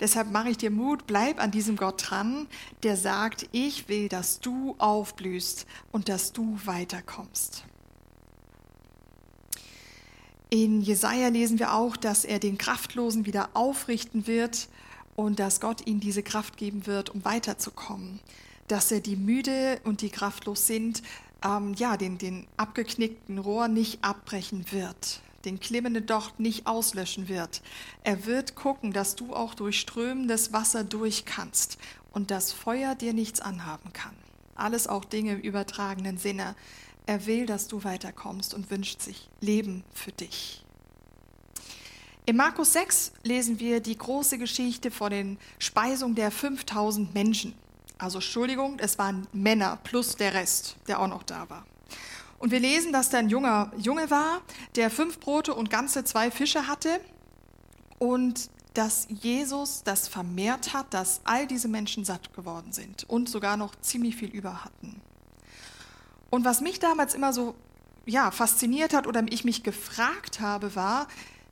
Deshalb 0.00 0.30
mache 0.30 0.48
ich 0.48 0.56
dir 0.56 0.70
Mut, 0.70 1.06
bleib 1.06 1.40
an 1.40 1.50
diesem 1.50 1.76
Gott 1.76 2.10
dran, 2.10 2.46
der 2.82 2.96
sagt, 2.96 3.48
ich 3.52 3.88
will, 3.88 4.08
dass 4.08 4.40
du 4.40 4.74
aufblühst 4.78 5.66
und 5.92 6.08
dass 6.08 6.32
du 6.32 6.58
weiterkommst. 6.64 7.64
In 10.48 10.80
Jesaja 10.80 11.28
lesen 11.28 11.58
wir 11.58 11.74
auch, 11.74 11.96
dass 11.96 12.24
er 12.24 12.38
den 12.38 12.58
Kraftlosen 12.58 13.26
wieder 13.26 13.50
aufrichten 13.52 14.26
wird 14.26 14.68
und 15.16 15.38
dass 15.38 15.60
Gott 15.60 15.86
ihm 15.86 16.00
diese 16.00 16.22
Kraft 16.22 16.56
geben 16.56 16.86
wird, 16.86 17.10
um 17.10 17.24
weiterzukommen. 17.24 18.20
Dass 18.68 18.90
er 18.90 19.00
die 19.00 19.16
müde 19.16 19.80
und 19.84 20.00
die 20.00 20.10
kraftlos 20.10 20.66
sind, 20.66 21.02
ähm, 21.44 21.74
ja, 21.74 21.96
den, 21.96 22.16
den 22.18 22.46
abgeknickten 22.56 23.38
Rohr 23.38 23.68
nicht 23.68 24.02
abbrechen 24.02 24.64
wird 24.72 25.20
den 25.44 25.60
klimmenden 25.60 26.06
Docht 26.06 26.40
nicht 26.40 26.66
auslöschen 26.66 27.28
wird. 27.28 27.62
Er 28.04 28.26
wird 28.26 28.54
gucken, 28.54 28.92
dass 28.92 29.16
du 29.16 29.34
auch 29.34 29.54
durch 29.54 29.80
strömendes 29.80 30.52
Wasser 30.52 30.84
durch 30.84 31.24
kannst 31.24 31.78
und 32.12 32.30
das 32.30 32.52
Feuer 32.52 32.94
dir 32.94 33.12
nichts 33.12 33.40
anhaben 33.40 33.92
kann. 33.92 34.14
Alles 34.54 34.86
auch 34.86 35.04
Dinge 35.04 35.32
im 35.32 35.40
übertragenen 35.40 36.18
Sinne. 36.18 36.54
Er 37.06 37.26
will, 37.26 37.46
dass 37.46 37.68
du 37.68 37.82
weiterkommst 37.84 38.52
und 38.54 38.70
wünscht 38.70 39.00
sich 39.00 39.28
Leben 39.40 39.84
für 39.94 40.12
dich. 40.12 40.64
In 42.26 42.36
Markus 42.36 42.74
6 42.74 43.12
lesen 43.22 43.58
wir 43.58 43.80
die 43.80 43.96
große 43.96 44.38
Geschichte 44.38 44.90
von 44.90 45.10
den 45.10 45.38
Speisungen 45.58 46.14
der 46.14 46.30
5000 46.30 47.12
Menschen. 47.14 47.54
Also 47.98 48.18
Entschuldigung, 48.18 48.78
es 48.78 48.98
waren 48.98 49.26
Männer 49.32 49.78
plus 49.82 50.16
der 50.16 50.34
Rest, 50.34 50.76
der 50.86 51.00
auch 51.00 51.08
noch 51.08 51.22
da 51.22 51.48
war. 51.50 51.66
Und 52.40 52.50
wir 52.50 52.58
lesen, 52.58 52.90
dass 52.92 53.10
da 53.10 53.18
ein 53.18 53.28
junger 53.28 53.70
Junge 53.76 54.10
war, 54.10 54.40
der 54.74 54.90
fünf 54.90 55.20
Brote 55.20 55.54
und 55.54 55.68
ganze 55.68 56.04
zwei 56.04 56.30
Fische 56.30 56.66
hatte 56.66 57.00
und 57.98 58.48
dass 58.72 59.06
Jesus 59.10 59.82
das 59.84 60.08
vermehrt 60.08 60.72
hat, 60.72 60.94
dass 60.94 61.20
all 61.24 61.46
diese 61.46 61.68
Menschen 61.68 62.06
satt 62.06 62.32
geworden 62.32 62.72
sind 62.72 63.04
und 63.10 63.28
sogar 63.28 63.58
noch 63.58 63.76
ziemlich 63.82 64.16
viel 64.16 64.30
über 64.30 64.64
hatten. 64.64 65.02
Und 66.30 66.46
was 66.46 66.62
mich 66.62 66.80
damals 66.80 67.12
immer 67.12 67.34
so 67.34 67.54
ja, 68.06 68.30
fasziniert 68.30 68.94
hat 68.94 69.06
oder 69.06 69.22
ich 69.28 69.44
mich 69.44 69.62
gefragt 69.62 70.40
habe, 70.40 70.74
war 70.74 71.08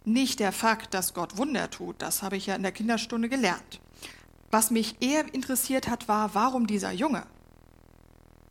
nicht 0.07 0.41
der 0.41 0.53
Fakt, 0.53 0.95
dass 0.95 1.13
Gott 1.13 1.37
Wunder 1.37 1.69
tut, 1.69 2.01
das 2.01 2.23
habe 2.23 2.39
ich 2.39 2.47
ja 2.47 2.55
in 2.55 2.63
der 2.63 2.73
Kinderstunde 2.73 3.29
gelernt. 3.29 3.81
Was 4.51 4.71
mich 4.71 4.97
eher 5.01 5.35
interessiert 5.35 5.87
hat, 5.87 6.09
war, 6.09 6.35
warum 6.35 6.67
dieser 6.67 6.93
Junge? 6.93 7.27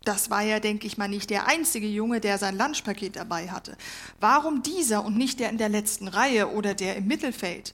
Das 0.08 0.30
war 0.30 0.42
ja, 0.42 0.62
denke 0.62 0.88
ich 0.88 0.98
mal, 0.98 1.10
nicht 1.10 1.30
der 1.30 1.48
einzige 1.48 1.86
Junge, 1.86 2.22
der 2.22 2.38
sein 2.38 2.58
Lunchpaket 2.58 3.18
dabei 3.18 3.50
hatte. 3.50 3.76
Warum 4.22 4.64
dieser 4.64 5.04
und 5.04 5.18
nicht 5.18 5.42
der 5.42 5.50
in 5.50 5.58
der 5.58 5.68
letzten 5.68 6.08
Reihe 6.08 6.50
oder 6.54 6.74
der 6.74 6.96
im 6.96 7.08
Mittelfeld 7.08 7.74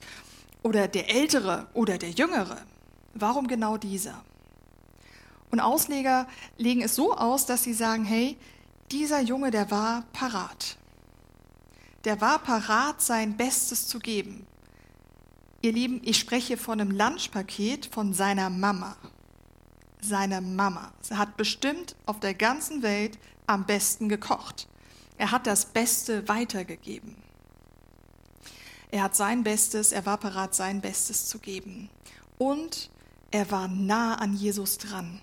oder 0.64 0.88
der 0.88 1.14
ältere 1.14 1.68
oder 1.74 1.96
der 1.96 2.10
jüngere? 2.10 2.60
Warum 3.14 3.46
genau 3.46 3.76
dieser? 3.76 4.24
Und 5.52 5.60
Ausleger 5.60 6.26
legen 6.58 6.82
es 6.82 6.96
so 6.96 7.14
aus, 7.14 7.46
dass 7.46 7.62
sie 7.62 7.72
sagen, 7.72 8.04
hey, 8.04 8.36
dieser 8.90 9.20
Junge, 9.20 9.52
der 9.52 9.70
war 9.70 10.02
parat. 10.12 10.76
Der 12.04 12.20
war 12.20 12.40
parat, 12.40 13.00
sein 13.00 13.36
Bestes 13.36 13.86
zu 13.86 14.00
geben. 14.00 14.44
Ihr 15.62 15.70
Lieben, 15.70 16.00
ich 16.02 16.18
spreche 16.18 16.56
von 16.56 16.80
einem 16.80 16.90
Lunchpaket 16.90 17.86
von 17.86 18.12
seiner 18.12 18.50
Mama. 18.50 18.96
Seine 20.06 20.42
Mama. 20.42 20.92
Sie 21.00 21.16
hat 21.16 21.38
bestimmt 21.38 21.96
auf 22.04 22.20
der 22.20 22.34
ganzen 22.34 22.82
Welt 22.82 23.18
am 23.46 23.64
besten 23.64 24.10
gekocht. 24.10 24.68
Er 25.16 25.30
hat 25.30 25.46
das 25.46 25.64
Beste 25.64 26.28
weitergegeben. 26.28 27.16
Er 28.90 29.04
hat 29.04 29.16
sein 29.16 29.42
Bestes, 29.42 29.92
er 29.92 30.04
war 30.04 30.18
parat, 30.18 30.54
sein 30.54 30.82
Bestes 30.82 31.26
zu 31.26 31.38
geben. 31.38 31.88
Und 32.36 32.90
er 33.30 33.50
war 33.50 33.66
nah 33.66 34.16
an 34.16 34.34
Jesus 34.34 34.76
dran. 34.76 35.20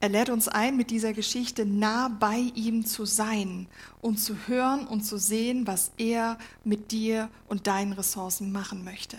Er 0.00 0.10
lädt 0.10 0.28
uns 0.28 0.46
ein, 0.46 0.76
mit 0.76 0.90
dieser 0.90 1.14
Geschichte 1.14 1.64
nah 1.64 2.08
bei 2.08 2.52
ihm 2.54 2.84
zu 2.84 3.06
sein 3.06 3.66
und 4.02 4.18
zu 4.18 4.46
hören 4.46 4.86
und 4.86 5.02
zu 5.02 5.18
sehen, 5.18 5.66
was 5.66 5.90
er 5.96 6.38
mit 6.64 6.92
dir 6.92 7.30
und 7.48 7.66
deinen 7.66 7.94
Ressourcen 7.94 8.52
machen 8.52 8.84
möchte. 8.84 9.16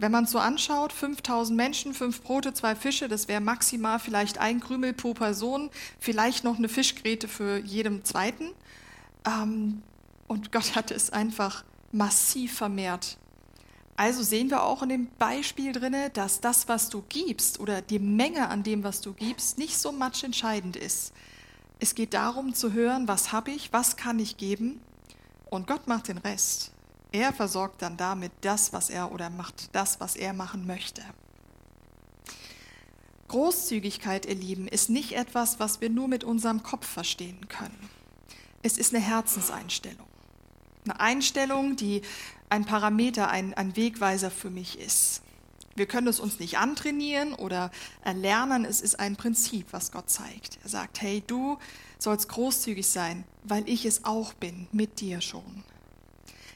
Wenn 0.00 0.12
man 0.12 0.24
es 0.24 0.30
so 0.30 0.38
anschaut, 0.38 0.92
5000 0.92 1.56
Menschen, 1.56 1.94
fünf 1.94 2.22
Brote, 2.22 2.54
zwei 2.54 2.74
Fische, 2.74 3.08
das 3.08 3.28
wäre 3.28 3.40
maximal 3.40 3.98
vielleicht 3.98 4.38
ein 4.38 4.60
Krümel 4.60 4.92
pro 4.92 5.14
Person, 5.14 5.70
vielleicht 5.98 6.42
noch 6.42 6.58
eine 6.58 6.68
Fischgräte 6.68 7.28
für 7.28 7.58
jedem 7.58 8.04
zweiten. 8.04 8.50
Ähm, 9.26 9.82
und 10.26 10.52
Gott 10.52 10.74
hat 10.74 10.90
es 10.90 11.10
einfach 11.10 11.64
massiv 11.92 12.54
vermehrt 12.54 13.18
also 14.00 14.22
sehen 14.22 14.48
wir 14.48 14.62
auch 14.62 14.82
in 14.82 14.88
dem 14.88 15.08
Beispiel 15.18 15.72
drin, 15.72 15.94
dass 16.14 16.40
das, 16.40 16.68
was 16.68 16.88
du 16.88 17.04
gibst 17.10 17.60
oder 17.60 17.82
die 17.82 17.98
Menge 17.98 18.48
an 18.48 18.62
dem, 18.62 18.82
was 18.82 19.02
du 19.02 19.12
gibst, 19.12 19.58
nicht 19.58 19.76
so 19.76 19.92
much 19.92 20.24
entscheidend 20.24 20.74
ist. 20.74 21.12
Es 21.80 21.94
geht 21.94 22.14
darum 22.14 22.54
zu 22.54 22.72
hören, 22.72 23.08
was 23.08 23.30
habe 23.30 23.50
ich, 23.50 23.74
was 23.74 23.96
kann 23.96 24.18
ich 24.18 24.38
geben 24.38 24.80
und 25.50 25.66
Gott 25.66 25.86
macht 25.86 26.08
den 26.08 26.16
Rest. 26.16 26.72
Er 27.12 27.32
versorgt 27.32 27.82
dann 27.82 27.96
damit 27.96 28.32
das, 28.40 28.72
was 28.72 28.90
er 28.90 29.12
oder 29.12 29.30
macht 29.30 29.74
das, 29.74 30.00
was 30.00 30.16
er 30.16 30.32
machen 30.32 30.66
möchte. 30.66 31.02
Großzügigkeit, 33.28 34.26
ihr 34.26 34.34
Lieben, 34.34 34.68
ist 34.68 34.90
nicht 34.90 35.12
etwas, 35.12 35.60
was 35.60 35.80
wir 35.80 35.90
nur 35.90 36.08
mit 36.08 36.24
unserem 36.24 36.62
Kopf 36.62 36.86
verstehen 36.86 37.48
können. 37.48 37.88
Es 38.62 38.76
ist 38.76 38.94
eine 38.94 39.02
Herzenseinstellung. 39.02 40.06
Eine 40.84 41.00
Einstellung, 41.00 41.76
die 41.76 42.02
ein 42.48 42.64
Parameter, 42.64 43.28
ein, 43.28 43.54
ein 43.54 43.76
Wegweiser 43.76 44.30
für 44.30 44.50
mich 44.50 44.78
ist. 44.78 45.22
Wir 45.76 45.86
können 45.86 46.08
es 46.08 46.18
uns 46.18 46.40
nicht 46.40 46.58
antrainieren 46.58 47.32
oder 47.34 47.70
erlernen, 48.02 48.64
es 48.64 48.80
ist 48.80 48.98
ein 48.98 49.16
Prinzip, 49.16 49.68
was 49.70 49.92
Gott 49.92 50.10
zeigt. 50.10 50.58
Er 50.64 50.68
sagt, 50.68 51.00
hey, 51.00 51.22
du 51.24 51.58
sollst 51.98 52.28
großzügig 52.28 52.86
sein, 52.86 53.24
weil 53.44 53.68
ich 53.68 53.84
es 53.84 54.04
auch 54.04 54.32
bin, 54.34 54.66
mit 54.72 55.00
dir 55.00 55.20
schon. 55.20 55.64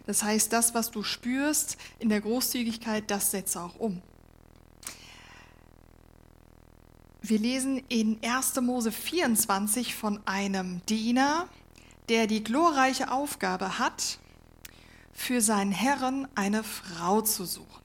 Das 0.07 0.23
heißt, 0.23 0.53
das, 0.53 0.75
was 0.75 0.91
du 0.91 1.03
spürst 1.03 1.77
in 1.99 2.09
der 2.09 2.21
Großzügigkeit, 2.21 3.11
das 3.11 3.31
setze 3.31 3.61
auch 3.61 3.77
um. 3.79 4.03
Wir 7.23 7.39
lesen 7.39 7.83
in 7.89 8.19
1. 8.23 8.61
Mose 8.61 8.93
24 8.93 9.95
von 9.95 10.21
einem 10.27 10.85
Diener, 10.87 11.49
der 12.11 12.27
die 12.27 12.45
glorreiche 12.45 13.11
Aufgabe 13.11 13.79
hat, 13.79 14.19
für 15.15 15.41
seinen 15.41 15.73
Herren 15.73 16.29
eine 16.35 16.63
Frau 16.63 17.23
zu 17.23 17.47
suchen. 17.47 17.84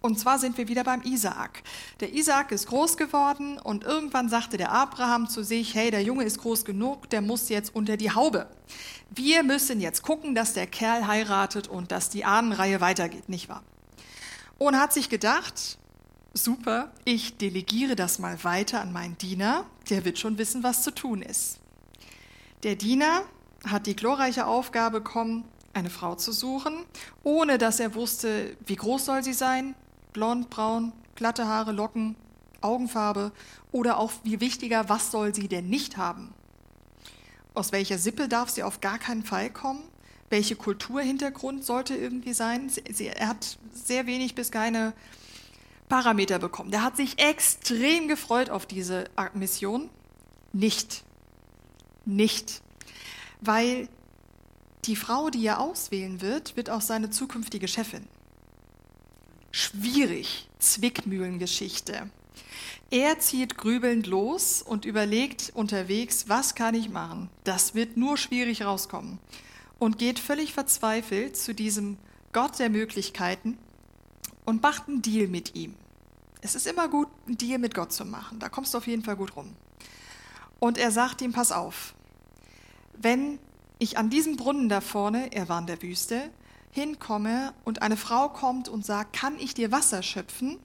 Und 0.00 0.18
zwar 0.18 0.38
sind 0.38 0.56
wir 0.56 0.68
wieder 0.68 0.84
beim 0.84 1.02
Isaak. 1.02 1.62
Der 2.00 2.14
Isaak 2.14 2.52
ist 2.52 2.68
groß 2.68 2.96
geworden 2.96 3.58
und 3.58 3.82
irgendwann 3.82 4.28
sagte 4.28 4.56
der 4.56 4.70
Abraham 4.70 5.28
zu 5.28 5.42
sich, 5.42 5.74
hey, 5.74 5.90
der 5.90 6.02
Junge 6.02 6.24
ist 6.24 6.38
groß 6.38 6.64
genug, 6.64 7.10
der 7.10 7.20
muss 7.20 7.48
jetzt 7.48 7.74
unter 7.74 7.96
die 7.96 8.12
Haube. 8.12 8.48
Wir 9.10 9.42
müssen 9.42 9.80
jetzt 9.80 10.02
gucken, 10.02 10.36
dass 10.36 10.52
der 10.52 10.68
Kerl 10.68 11.06
heiratet 11.08 11.66
und 11.66 11.90
dass 11.90 12.10
die 12.10 12.24
Ahnenreihe 12.24 12.80
weitergeht, 12.80 13.28
nicht 13.28 13.48
wahr? 13.48 13.64
Und 14.58 14.78
hat 14.78 14.92
sich 14.92 15.08
gedacht, 15.08 15.78
super, 16.32 16.92
ich 17.04 17.36
delegiere 17.36 17.96
das 17.96 18.20
mal 18.20 18.42
weiter 18.44 18.80
an 18.80 18.92
meinen 18.92 19.18
Diener, 19.18 19.66
der 19.90 20.04
wird 20.04 20.18
schon 20.18 20.38
wissen, 20.38 20.62
was 20.62 20.82
zu 20.82 20.94
tun 20.94 21.22
ist. 21.22 21.58
Der 22.62 22.76
Diener 22.76 23.22
hat 23.66 23.86
die 23.86 23.96
glorreiche 23.96 24.46
Aufgabe 24.46 25.00
bekommen, 25.00 25.44
eine 25.74 25.90
Frau 25.90 26.14
zu 26.14 26.32
suchen, 26.32 26.84
ohne 27.22 27.58
dass 27.58 27.80
er 27.80 27.94
wusste, 27.94 28.56
wie 28.66 28.76
groß 28.76 29.04
soll 29.04 29.22
sie 29.22 29.32
sein, 29.32 29.74
blond, 30.18 30.50
braun, 30.50 30.92
glatte 31.14 31.46
Haare, 31.46 31.70
Locken, 31.70 32.16
Augenfarbe 32.60 33.30
oder 33.70 33.98
auch 33.98 34.10
wie 34.24 34.40
wichtiger, 34.40 34.88
was 34.88 35.12
soll 35.12 35.32
sie 35.32 35.46
denn 35.46 35.68
nicht 35.68 35.96
haben? 35.96 36.34
Aus 37.54 37.70
welcher 37.70 37.98
Sippe 37.98 38.26
darf 38.26 38.50
sie 38.50 38.64
auf 38.64 38.80
gar 38.80 38.98
keinen 38.98 39.22
Fall 39.22 39.48
kommen? 39.48 39.84
Welche 40.28 40.56
Kulturhintergrund 40.56 41.64
sollte 41.64 41.94
irgendwie 41.94 42.32
sein? 42.32 42.68
Sie, 42.68 43.06
er 43.06 43.28
hat 43.28 43.58
sehr 43.72 44.06
wenig 44.06 44.34
bis 44.34 44.50
keine 44.50 44.92
Parameter 45.88 46.40
bekommen. 46.40 46.72
Der 46.72 46.82
hat 46.82 46.96
sich 46.96 47.20
extrem 47.20 48.08
gefreut 48.08 48.50
auf 48.50 48.66
diese 48.66 49.04
Mission. 49.34 49.88
Nicht. 50.52 51.04
Nicht. 52.04 52.60
Weil 53.40 53.88
die 54.84 54.96
Frau, 54.96 55.30
die 55.30 55.46
er 55.46 55.60
auswählen 55.60 56.20
wird, 56.20 56.56
wird 56.56 56.70
auch 56.70 56.80
seine 56.80 57.08
zukünftige 57.08 57.68
Chefin. 57.68 58.08
Schwierig, 59.50 60.48
Zwickmühlengeschichte. 60.58 62.10
Er 62.90 63.18
zieht 63.18 63.56
grübelnd 63.56 64.06
los 64.06 64.62
und 64.62 64.84
überlegt 64.84 65.52
unterwegs, 65.54 66.28
was 66.28 66.54
kann 66.54 66.74
ich 66.74 66.88
machen? 66.88 67.30
Das 67.44 67.74
wird 67.74 67.96
nur 67.96 68.16
schwierig 68.16 68.62
rauskommen. 68.62 69.18
Und 69.78 69.98
geht 69.98 70.18
völlig 70.18 70.52
verzweifelt 70.52 71.36
zu 71.36 71.54
diesem 71.54 71.98
Gott 72.32 72.58
der 72.58 72.70
Möglichkeiten 72.70 73.58
und 74.44 74.62
macht 74.62 74.88
einen 74.88 75.02
Deal 75.02 75.28
mit 75.28 75.54
ihm. 75.54 75.74
Es 76.40 76.54
ist 76.54 76.66
immer 76.66 76.88
gut, 76.88 77.08
einen 77.26 77.38
Deal 77.38 77.58
mit 77.58 77.74
Gott 77.74 77.92
zu 77.92 78.04
machen. 78.04 78.38
Da 78.38 78.48
kommst 78.48 78.74
du 78.74 78.78
auf 78.78 78.86
jeden 78.86 79.02
Fall 79.02 79.16
gut 79.16 79.36
rum. 79.36 79.54
Und 80.60 80.78
er 80.78 80.90
sagt 80.90 81.20
ihm, 81.20 81.32
pass 81.32 81.52
auf, 81.52 81.94
wenn 82.96 83.38
ich 83.78 83.96
an 83.96 84.10
diesem 84.10 84.36
Brunnen 84.36 84.68
da 84.68 84.80
vorne, 84.80 85.32
er 85.32 85.48
war 85.48 85.60
in 85.60 85.66
der 85.66 85.82
Wüste, 85.82 86.30
hinkomme 86.70 87.52
und 87.64 87.82
eine 87.82 87.96
Frau 87.96 88.28
kommt 88.28 88.68
und 88.68 88.84
sagt, 88.84 89.14
kann 89.14 89.38
ich 89.38 89.54
dir 89.54 89.72
Wasser 89.72 90.02
schöpfen? 90.02 90.58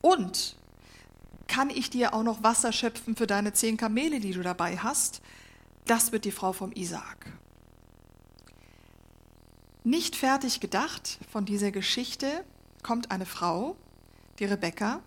Und 0.00 0.56
kann 1.48 1.70
ich 1.70 1.90
dir 1.90 2.14
auch 2.14 2.22
noch 2.22 2.42
Wasser 2.42 2.72
schöpfen 2.72 3.16
für 3.16 3.26
deine 3.26 3.52
zehn 3.52 3.76
Kamele, 3.76 4.20
die 4.20 4.32
du 4.32 4.42
dabei 4.42 4.76
hast? 4.78 5.22
Das 5.86 6.12
wird 6.12 6.24
die 6.24 6.32
Frau 6.32 6.52
vom 6.52 6.72
Isaak. 6.72 7.32
Nicht 9.84 10.16
fertig 10.16 10.60
gedacht 10.60 11.18
von 11.32 11.46
dieser 11.46 11.70
Geschichte 11.70 12.44
kommt 12.82 13.10
eine 13.10 13.26
Frau, 13.26 13.76
die 14.38 14.44
Rebecca, 14.44 15.00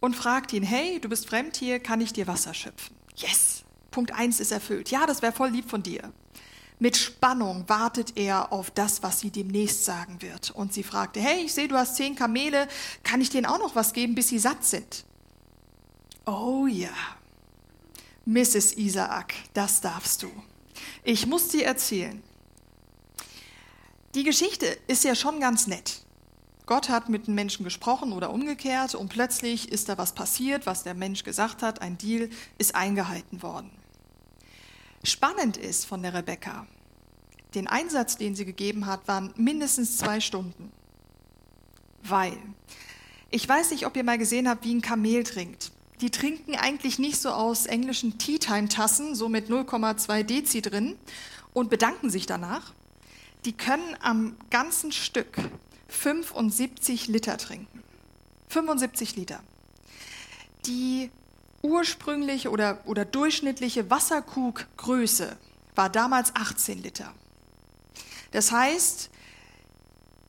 und 0.00 0.16
fragt 0.16 0.52
ihn, 0.52 0.62
hey, 0.62 1.00
du 1.00 1.08
bist 1.08 1.28
fremd 1.28 1.56
hier, 1.56 1.78
kann 1.80 2.00
ich 2.00 2.12
dir 2.12 2.26
Wasser 2.26 2.54
schöpfen? 2.54 2.96
Yes! 3.16 3.64
Punkt 3.90 4.12
1 4.12 4.40
ist 4.40 4.50
erfüllt. 4.50 4.90
Ja, 4.90 5.06
das 5.06 5.22
wäre 5.22 5.32
voll 5.32 5.50
lieb 5.50 5.70
von 5.70 5.82
dir. 5.82 6.12
Mit 6.78 6.96
Spannung 6.96 7.68
wartet 7.68 8.16
er 8.16 8.52
auf 8.52 8.70
das, 8.70 9.02
was 9.02 9.20
sie 9.20 9.30
demnächst 9.30 9.84
sagen 9.84 10.20
wird. 10.20 10.50
Und 10.50 10.72
sie 10.72 10.82
fragte, 10.82 11.20
hey, 11.20 11.44
ich 11.44 11.54
sehe, 11.54 11.68
du 11.68 11.76
hast 11.76 11.96
zehn 11.96 12.16
Kamele, 12.16 12.68
kann 13.02 13.20
ich 13.20 13.30
denen 13.30 13.46
auch 13.46 13.58
noch 13.58 13.76
was 13.76 13.92
geben, 13.92 14.14
bis 14.14 14.28
sie 14.28 14.38
satt 14.38 14.64
sind? 14.64 15.04
Oh 16.26 16.66
ja, 16.66 16.90
Mrs. 18.24 18.76
Isaac, 18.76 19.34
das 19.52 19.80
darfst 19.80 20.22
du. 20.22 20.30
Ich 21.04 21.26
muss 21.26 21.48
dir 21.48 21.66
erzählen. 21.66 22.22
Die 24.14 24.24
Geschichte 24.24 24.66
ist 24.86 25.04
ja 25.04 25.14
schon 25.14 25.40
ganz 25.40 25.66
nett. 25.66 26.00
Gott 26.66 26.88
hat 26.88 27.10
mit 27.10 27.26
einem 27.26 27.34
Menschen 27.34 27.64
gesprochen 27.64 28.12
oder 28.12 28.30
umgekehrt 28.30 28.94
und 28.94 29.10
plötzlich 29.10 29.70
ist 29.70 29.90
da 29.90 29.98
was 29.98 30.14
passiert, 30.14 30.64
was 30.64 30.82
der 30.82 30.94
Mensch 30.94 31.22
gesagt 31.22 31.62
hat, 31.62 31.82
ein 31.82 31.98
Deal 31.98 32.30
ist 32.56 32.74
eingehalten 32.74 33.42
worden. 33.42 33.70
Spannend 35.04 35.58
ist 35.58 35.84
von 35.84 36.02
der 36.02 36.14
Rebecca, 36.14 36.66
den 37.54 37.66
Einsatz, 37.66 38.16
den 38.16 38.34
sie 38.34 38.46
gegeben 38.46 38.86
hat, 38.86 39.06
waren 39.06 39.34
mindestens 39.36 39.98
zwei 39.98 40.18
Stunden. 40.18 40.72
Weil, 42.02 42.38
ich 43.30 43.46
weiß 43.46 43.70
nicht, 43.70 43.86
ob 43.86 43.96
ihr 43.96 44.04
mal 44.04 44.16
gesehen 44.16 44.48
habt, 44.48 44.64
wie 44.64 44.74
ein 44.74 44.80
Kamel 44.80 45.22
trinkt. 45.24 45.72
Die 46.00 46.10
trinken 46.10 46.56
eigentlich 46.56 46.98
nicht 46.98 47.20
so 47.20 47.28
aus 47.28 47.66
englischen 47.66 48.18
Tea-Time-Tassen, 48.18 49.14
so 49.14 49.28
mit 49.28 49.50
0,2 49.50 50.22
Dezi 50.22 50.62
drin, 50.62 50.96
und 51.52 51.68
bedanken 51.68 52.08
sich 52.08 52.24
danach. 52.26 52.72
Die 53.44 53.52
können 53.52 53.96
am 54.00 54.36
ganzen 54.48 54.90
Stück 54.90 55.36
75 55.88 57.08
Liter 57.08 57.36
trinken. 57.36 57.82
75 58.48 59.16
Liter. 59.16 59.42
Die 60.66 61.10
ursprüngliche 61.64 62.50
oder, 62.50 62.80
oder 62.84 63.04
durchschnittliche 63.04 63.88
Wasserkruggröße 63.90 65.36
war 65.74 65.88
damals 65.88 66.36
18 66.36 66.82
Liter. 66.82 67.12
Das 68.32 68.52
heißt, 68.52 69.10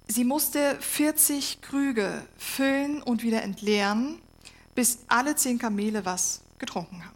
sie 0.08 0.24
musste 0.24 0.78
40 0.80 1.62
Krüge 1.62 2.26
füllen 2.38 3.02
und 3.02 3.22
wieder 3.22 3.44
entleeren, 3.44 4.20
bis 4.76 5.00
alle 5.08 5.36
zehn 5.36 5.60
Kamele 5.60 6.06
was 6.06 6.42
getrunken 6.58 7.04
haben. 7.04 7.16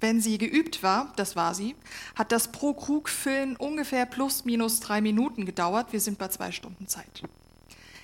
Wenn 0.00 0.20
sie 0.20 0.36
geübt 0.36 0.82
war, 0.82 1.12
das 1.16 1.34
war 1.34 1.54
sie, 1.54 1.76
hat 2.14 2.30
das 2.30 2.52
pro 2.52 2.74
Krug 2.74 3.08
füllen 3.08 3.56
ungefähr 3.56 4.04
plus 4.04 4.44
minus 4.44 4.80
drei 4.80 5.00
Minuten 5.00 5.46
gedauert. 5.46 5.92
Wir 5.92 6.00
sind 6.00 6.18
bei 6.18 6.28
zwei 6.28 6.52
Stunden 6.52 6.88
Zeit. 6.88 7.22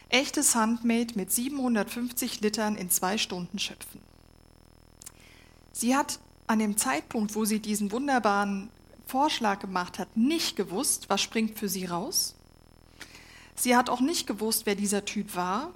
Echtes 0.08 0.54
Handmade 0.54 1.14
mit 1.14 1.30
750 1.30 2.40
Litern 2.40 2.76
in 2.76 2.88
zwei 2.88 3.18
Stunden 3.18 3.58
schöpfen. 3.58 4.00
Sie 5.80 5.96
hat 5.96 6.18
an 6.46 6.58
dem 6.58 6.76
Zeitpunkt, 6.76 7.34
wo 7.34 7.46
sie 7.46 7.58
diesen 7.58 7.90
wunderbaren 7.90 8.68
Vorschlag 9.06 9.60
gemacht 9.60 9.98
hat, 9.98 10.14
nicht 10.14 10.54
gewusst, 10.54 11.08
was 11.08 11.22
springt 11.22 11.58
für 11.58 11.70
sie 11.70 11.86
raus. 11.86 12.34
Sie 13.54 13.74
hat 13.74 13.88
auch 13.88 14.02
nicht 14.02 14.26
gewusst, 14.26 14.66
wer 14.66 14.74
dieser 14.74 15.06
Typ 15.06 15.34
war 15.34 15.72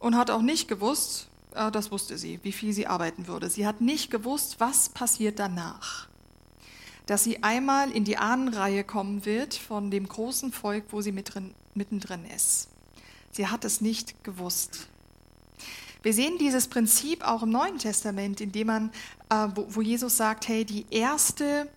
und 0.00 0.18
hat 0.18 0.30
auch 0.30 0.42
nicht 0.42 0.68
gewusst, 0.68 1.28
äh, 1.54 1.70
das 1.70 1.90
wusste 1.90 2.18
sie, 2.18 2.40
wie 2.42 2.52
viel 2.52 2.74
sie 2.74 2.88
arbeiten 2.88 3.26
würde. 3.26 3.48
Sie 3.48 3.66
hat 3.66 3.80
nicht 3.80 4.10
gewusst, 4.10 4.56
was 4.60 4.90
passiert 4.90 5.38
danach. 5.38 6.08
Dass 7.06 7.24
sie 7.24 7.42
einmal 7.42 7.90
in 7.92 8.04
die 8.04 8.18
Ahnenreihe 8.18 8.84
kommen 8.84 9.24
wird 9.24 9.54
von 9.54 9.90
dem 9.90 10.06
großen 10.06 10.52
Volk, 10.52 10.84
wo 10.90 11.00
sie 11.00 11.12
mit 11.12 11.32
drin, 11.32 11.54
mittendrin 11.72 12.26
ist. 12.26 12.68
Sie 13.30 13.46
hat 13.46 13.64
es 13.64 13.80
nicht 13.80 14.22
gewusst. 14.24 14.88
Wir 16.06 16.14
sehen 16.14 16.38
dieses 16.38 16.68
Prinzip 16.68 17.26
auch 17.26 17.42
im 17.42 17.50
Neuen 17.50 17.78
Testament, 17.78 18.40
in 18.40 18.52
dem 18.52 18.68
man, 18.68 18.90
äh, 19.28 19.48
wo, 19.56 19.66
wo 19.70 19.82
Jesus 19.82 20.16
sagt, 20.16 20.46
hey, 20.46 20.64
die 20.64 20.86
erste 20.88 21.68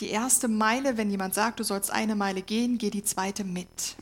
die 0.00 0.10
erste 0.10 0.48
Meile, 0.48 0.98
wenn 0.98 1.10
jemand 1.10 1.32
sagt, 1.32 1.60
du 1.60 1.64
sollst 1.64 1.90
eine 1.90 2.14
Meile 2.14 2.42
gehen, 2.42 2.76
geh 2.76 2.90
die 2.90 3.04
zweite 3.04 3.42
mit. 3.42 3.96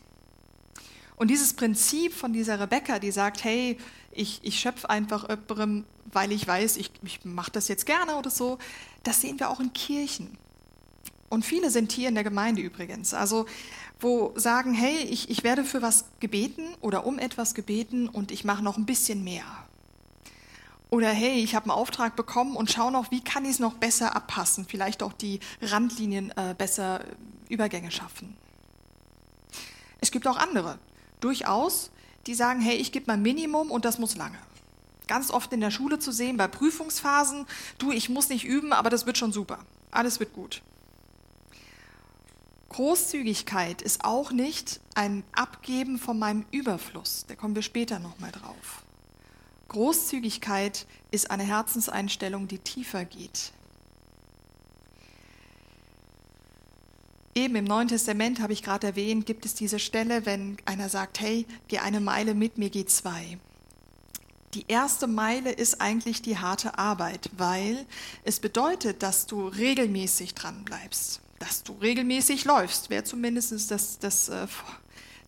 Und 1.15 1.29
dieses 1.29 1.53
Prinzip 1.53 2.13
von 2.13 2.33
dieser 2.33 2.59
Rebecca, 2.59 2.99
die 2.99 3.13
sagt, 3.13 3.45
hey, 3.45 3.79
ich, 4.11 4.41
ich 4.43 4.59
schöpfe 4.59 4.91
einfach 4.91 5.29
öpperem, 5.29 5.85
weil 6.13 6.33
ich 6.33 6.45
weiß, 6.45 6.77
ich, 6.79 6.91
ich 7.05 7.25
mache 7.25 7.53
das 7.53 7.69
jetzt 7.69 7.87
gerne 7.87 8.17
oder 8.17 8.31
so, 8.31 8.59
das 9.05 9.21
sehen 9.21 9.39
wir 9.39 9.49
auch 9.49 9.61
in 9.61 9.73
Kirchen. 9.73 10.37
Und 11.29 11.45
viele 11.45 11.71
sind 11.71 11.93
hier 11.93 12.09
in 12.09 12.17
der 12.17 12.25
Gemeinde 12.25 12.63
übrigens. 12.63 13.15
Also, 13.15 13.47
wo 14.01 14.33
sagen, 14.35 14.75
hey, 14.75 15.05
ich, 15.05 15.31
ich 15.31 15.45
werde 15.45 15.63
für 15.63 15.83
was 15.83 16.07
gebeten 16.19 16.67
oder 16.81 17.07
um 17.07 17.21
etwas 17.21 17.55
gebeten 17.55 18.09
und 18.09 18.33
ich 18.33 18.45
mache 18.45 18.65
noch 18.65 18.77
ein 18.77 18.85
bisschen 18.85 19.23
mehr. 19.23 19.68
Oder 20.91 21.11
hey, 21.11 21.43
ich 21.43 21.55
habe 21.55 21.65
einen 21.65 21.79
Auftrag 21.79 22.17
bekommen 22.17 22.57
und 22.57 22.71
schaue 22.71 22.91
noch, 22.91 23.11
wie 23.11 23.21
kann 23.21 23.45
ich 23.45 23.53
es 23.53 23.59
noch 23.59 23.75
besser 23.75 24.17
abpassen, 24.17 24.67
vielleicht 24.67 25.03
auch 25.03 25.13
die 25.13 25.41
Randlinien 25.61 26.31
äh, 26.31 26.55
besser 26.57 27.01
Übergänge 27.49 27.91
schaffen. 27.91 28.37
Es 30.01 30.11
gibt 30.11 30.27
auch 30.27 30.39
andere, 30.39 30.79
durchaus, 31.21 31.91
die 32.27 32.35
sagen, 32.35 32.61
hey, 32.61 32.77
ich 32.77 32.93
gebe 32.93 33.07
mein 33.09 33.23
Minimum 33.23 33.71
und 33.71 33.85
das 33.85 33.99
muss 33.99 34.17
lange. 34.17 34.39
Ganz 35.07 35.31
oft 35.31 35.53
in 35.53 35.61
der 35.61 35.71
Schule 35.71 35.99
zu 35.99 36.13
sehen, 36.13 36.37
bei 36.37 36.49
Prüfungsphasen, 36.49 37.47
du, 37.79 37.93
ich 37.93 38.09
muss 38.09 38.29
nicht 38.29 38.45
üben, 38.45 38.73
aber 38.73 38.91
das 38.91 39.07
wird 39.07 39.19
schon 39.19 39.33
super. 39.33 39.59
Alles 39.91 40.21
wird 40.21 40.33
gut. 40.33 40.63
Großzügigkeit 42.71 43.83
ist 43.83 44.05
auch 44.05 44.31
nicht 44.31 44.81
ein 44.95 45.25
Abgeben 45.33 45.99
von 45.99 46.19
meinem 46.19 46.45
Überfluss. 46.51 47.25
Da 47.27 47.35
kommen 47.35 47.55
wir 47.55 47.63
später 47.63 47.99
nochmal 47.99 48.31
drauf. 48.31 48.85
Großzügigkeit 49.69 50.87
ist 51.11 51.31
eine 51.31 51.45
Herzenseinstellung, 51.45 52.49
die 52.49 52.59
tiefer 52.59 53.05
geht. 53.05 53.53
Eben 57.35 57.55
im 57.55 57.65
Neuen 57.65 57.89
Testament 57.89 58.41
habe 58.41 58.53
ich 58.53 58.63
gerade 58.63 58.89
erwähnt, 58.89 59.27
gibt 59.27 59.45
es 59.47 59.55
diese 59.55 59.79
Stelle, 59.79 60.27
wenn 60.27 60.57
einer 60.65 60.89
sagt, 60.89 61.21
hey, 61.21 61.47
geh 61.69 61.79
eine 61.79 62.01
Meile 62.01 62.35
mit, 62.35 62.59
mir 62.59 62.71
geh 62.71 62.85
zwei. 62.87 63.39
Die 64.55 64.65
erste 64.67 65.07
Meile 65.07 65.53
ist 65.53 65.81
eigentlich 65.81 66.23
die 66.23 66.39
harte 66.39 66.79
Arbeit, 66.79 67.31
weil 67.37 67.87
es 68.25 68.41
bedeutet, 68.41 69.03
dass 69.03 69.27
du 69.27 69.47
regelmäßig 69.47 70.35
dran 70.35 70.65
bleibst, 70.65 71.21
dass 71.39 71.63
du 71.63 71.75
regelmäßig 71.75 72.47
läufst, 72.47 72.89
wäre 72.89 73.05
zumindest 73.05 73.71
das, 73.71 73.99
das, 73.99 74.31
äh, 74.31 74.47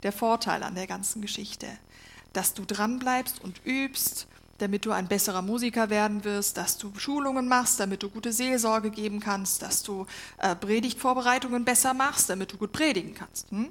der 0.02 0.12
Vorteil 0.12 0.62
an 0.62 0.74
der 0.74 0.86
ganzen 0.86 1.20
Geschichte 1.20 1.68
dass 2.32 2.54
du 2.54 2.64
dranbleibst 2.64 3.42
und 3.42 3.64
übst, 3.64 4.26
damit 4.58 4.84
du 4.84 4.92
ein 4.92 5.08
besserer 5.08 5.42
Musiker 5.42 5.90
werden 5.90 6.24
wirst, 6.24 6.56
dass 6.56 6.78
du 6.78 6.92
Schulungen 6.96 7.48
machst, 7.48 7.80
damit 7.80 8.02
du 8.02 8.10
gute 8.10 8.32
Seelsorge 8.32 8.90
geben 8.90 9.20
kannst, 9.20 9.62
dass 9.62 9.82
du 9.82 10.06
äh, 10.38 10.54
Predigtvorbereitungen 10.54 11.64
besser 11.64 11.94
machst, 11.94 12.28
damit 12.28 12.52
du 12.52 12.58
gut 12.58 12.72
predigen 12.72 13.14
kannst. 13.14 13.50
Hm? 13.50 13.70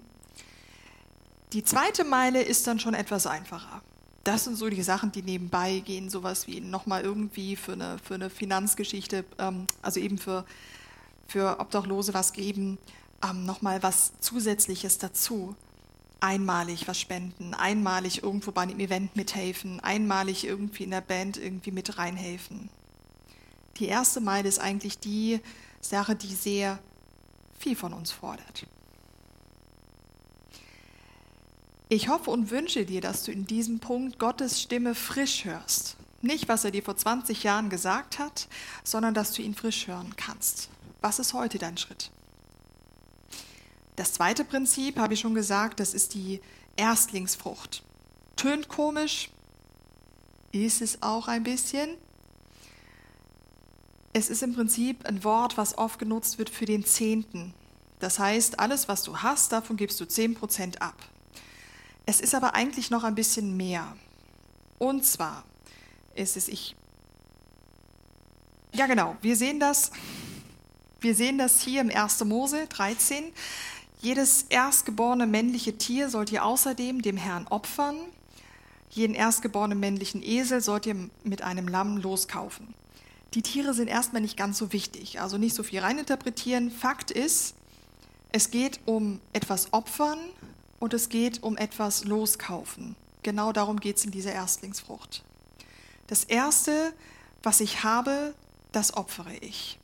Die 1.53 1.63
zweite 1.63 2.03
Meile 2.03 2.41
ist 2.41 2.67
dann 2.67 2.79
schon 2.79 2.93
etwas 2.93 3.27
einfacher. 3.27 3.81
Das 4.23 4.43
sind 4.43 4.55
so 4.55 4.69
die 4.69 4.83
Sachen, 4.83 5.11
die 5.11 5.23
nebenbei 5.23 5.79
gehen, 5.79 6.09
sowas 6.09 6.47
wie 6.47 6.59
nochmal 6.59 7.03
irgendwie 7.03 7.55
für 7.55 7.73
eine, 7.73 7.97
für 7.99 8.15
eine 8.15 8.29
Finanzgeschichte, 8.29 9.25
ähm, 9.37 9.65
also 9.81 9.99
eben 9.99 10.17
für, 10.17 10.45
für 11.27 11.59
Obdachlose 11.59 12.13
was 12.13 12.33
geben, 12.33 12.77
ähm, 13.23 13.45
nochmal 13.45 13.81
was 13.83 14.19
Zusätzliches 14.19 14.97
dazu 14.97 15.55
einmalig 16.19 16.87
was 16.87 16.99
spenden, 16.99 17.53
einmalig 17.53 18.23
irgendwo 18.23 18.51
bei 18.51 18.63
einem 18.63 18.79
Event 18.79 19.15
mithelfen, 19.15 19.79
einmalig 19.79 20.45
irgendwie 20.45 20.83
in 20.83 20.91
der 20.91 21.01
Band 21.01 21.37
irgendwie 21.37 21.71
mit 21.71 21.97
reinhelfen. 21.97 22.69
Die 23.77 23.87
erste 23.87 24.19
Meile 24.19 24.49
ist 24.49 24.59
eigentlich 24.59 24.99
die 24.99 25.39
Sache, 25.81 26.15
die 26.15 26.33
sehr 26.33 26.79
viel 27.57 27.75
von 27.75 27.93
uns 27.93 28.11
fordert. 28.11 28.65
Ich 31.87 32.07
hoffe 32.07 32.29
und 32.29 32.51
wünsche 32.51 32.85
dir, 32.85 33.01
dass 33.01 33.23
du 33.23 33.31
in 33.31 33.45
diesem 33.47 33.79
Punkt 33.79 34.19
Gottes 34.19 34.61
Stimme 34.61 34.93
frisch 34.93 35.45
hörst. 35.45 35.97
Nicht, 36.21 36.47
was 36.47 36.65
er 36.65 36.71
dir 36.71 36.83
vor 36.83 36.97
20 36.97 37.43
Jahren 37.43 37.69
gesagt 37.69 38.19
hat, 38.19 38.47
sondern 38.83 39.13
dass 39.13 39.31
du 39.31 39.41
ihn 39.41 39.55
frisch 39.55 39.87
hören 39.87 40.13
kannst. 40.15 40.69
Was 41.01 41.17
ist 41.17 41.33
heute 41.33 41.57
dein 41.57 41.77
Schritt? 41.77 42.11
Das 43.99 44.13
zweite 44.13 44.45
Prinzip, 44.45 44.97
habe 44.97 45.13
ich 45.13 45.19
schon 45.19 45.33
gesagt, 45.33 45.81
das 45.81 45.93
ist 45.93 46.13
die 46.13 46.39
Erstlingsfrucht. 46.77 47.83
Tönt 48.37 48.69
komisch, 48.69 49.29
ist 50.53 50.81
es 50.81 51.03
auch 51.03 51.27
ein 51.27 51.43
bisschen. 51.43 51.97
Es 54.13 54.29
ist 54.29 54.41
im 54.41 54.55
Prinzip 54.55 55.05
ein 55.05 55.25
Wort, 55.25 55.57
was 55.57 55.77
oft 55.77 55.99
genutzt 55.99 56.37
wird 56.37 56.49
für 56.49 56.63
den 56.63 56.85
Zehnten. 56.85 57.53
Das 57.99 58.19
heißt, 58.19 58.61
alles, 58.61 58.87
was 58.87 59.03
du 59.03 59.17
hast, 59.17 59.51
davon 59.51 59.75
gibst 59.75 59.99
du 59.99 60.05
10% 60.05 60.77
ab. 60.77 60.95
Es 62.05 62.21
ist 62.21 62.33
aber 62.33 62.55
eigentlich 62.55 62.89
noch 62.91 63.03
ein 63.03 63.15
bisschen 63.15 63.57
mehr. 63.57 63.97
Und 64.77 65.03
zwar 65.03 65.43
ist 66.15 66.37
es, 66.37 66.47
ich, 66.47 66.73
ja 68.71 68.87
genau, 68.87 69.17
wir 69.21 69.35
sehen 69.35 69.59
das, 69.59 69.91
wir 71.01 71.15
sehen 71.15 71.37
das 71.37 71.61
hier 71.61 71.81
im 71.81 71.89
1. 71.89 72.23
Mose 72.23 72.65
13. 72.67 73.33
Jedes 74.01 74.43
erstgeborene 74.43 75.27
männliche 75.27 75.77
Tier 75.77 76.09
sollt 76.09 76.31
ihr 76.31 76.45
außerdem 76.45 77.01
dem 77.01 77.17
Herrn 77.17 77.47
opfern. 77.47 77.97
Jeden 78.89 79.13
erstgeborenen 79.13 79.79
männlichen 79.79 80.23
Esel 80.23 80.61
sollt 80.61 80.85
ihr 80.85 81.09
mit 81.23 81.41
einem 81.41 81.67
Lamm 81.67 81.97
loskaufen. 81.97 82.73
Die 83.33 83.41
Tiere 83.41 83.73
sind 83.73 83.89
erstmal 83.89 84.21
nicht 84.21 84.37
ganz 84.37 84.57
so 84.57 84.71
wichtig, 84.71 85.19
also 85.19 85.37
nicht 85.37 85.53
so 85.53 85.63
viel 85.63 85.81
reininterpretieren. 85.81 86.71
Fakt 86.71 87.11
ist, 87.11 87.55
es 88.31 88.51
geht 88.51 88.79
um 88.85 89.19
etwas 89.33 89.73
opfern 89.73 90.19
und 90.79 90.93
es 90.93 91.09
geht 91.09 91.43
um 91.43 91.57
etwas 91.57 92.05
loskaufen. 92.05 92.95
Genau 93.21 93.51
darum 93.51 93.79
geht 93.79 93.97
es 93.97 94.05
in 94.05 94.11
dieser 94.11 94.31
Erstlingsfrucht. 94.31 95.23
Das 96.07 96.23
Erste, 96.23 96.93
was 97.43 97.59
ich 97.59 97.83
habe, 97.83 98.33
das 98.71 98.95
opfere 98.95 99.35
ich. 99.41 99.77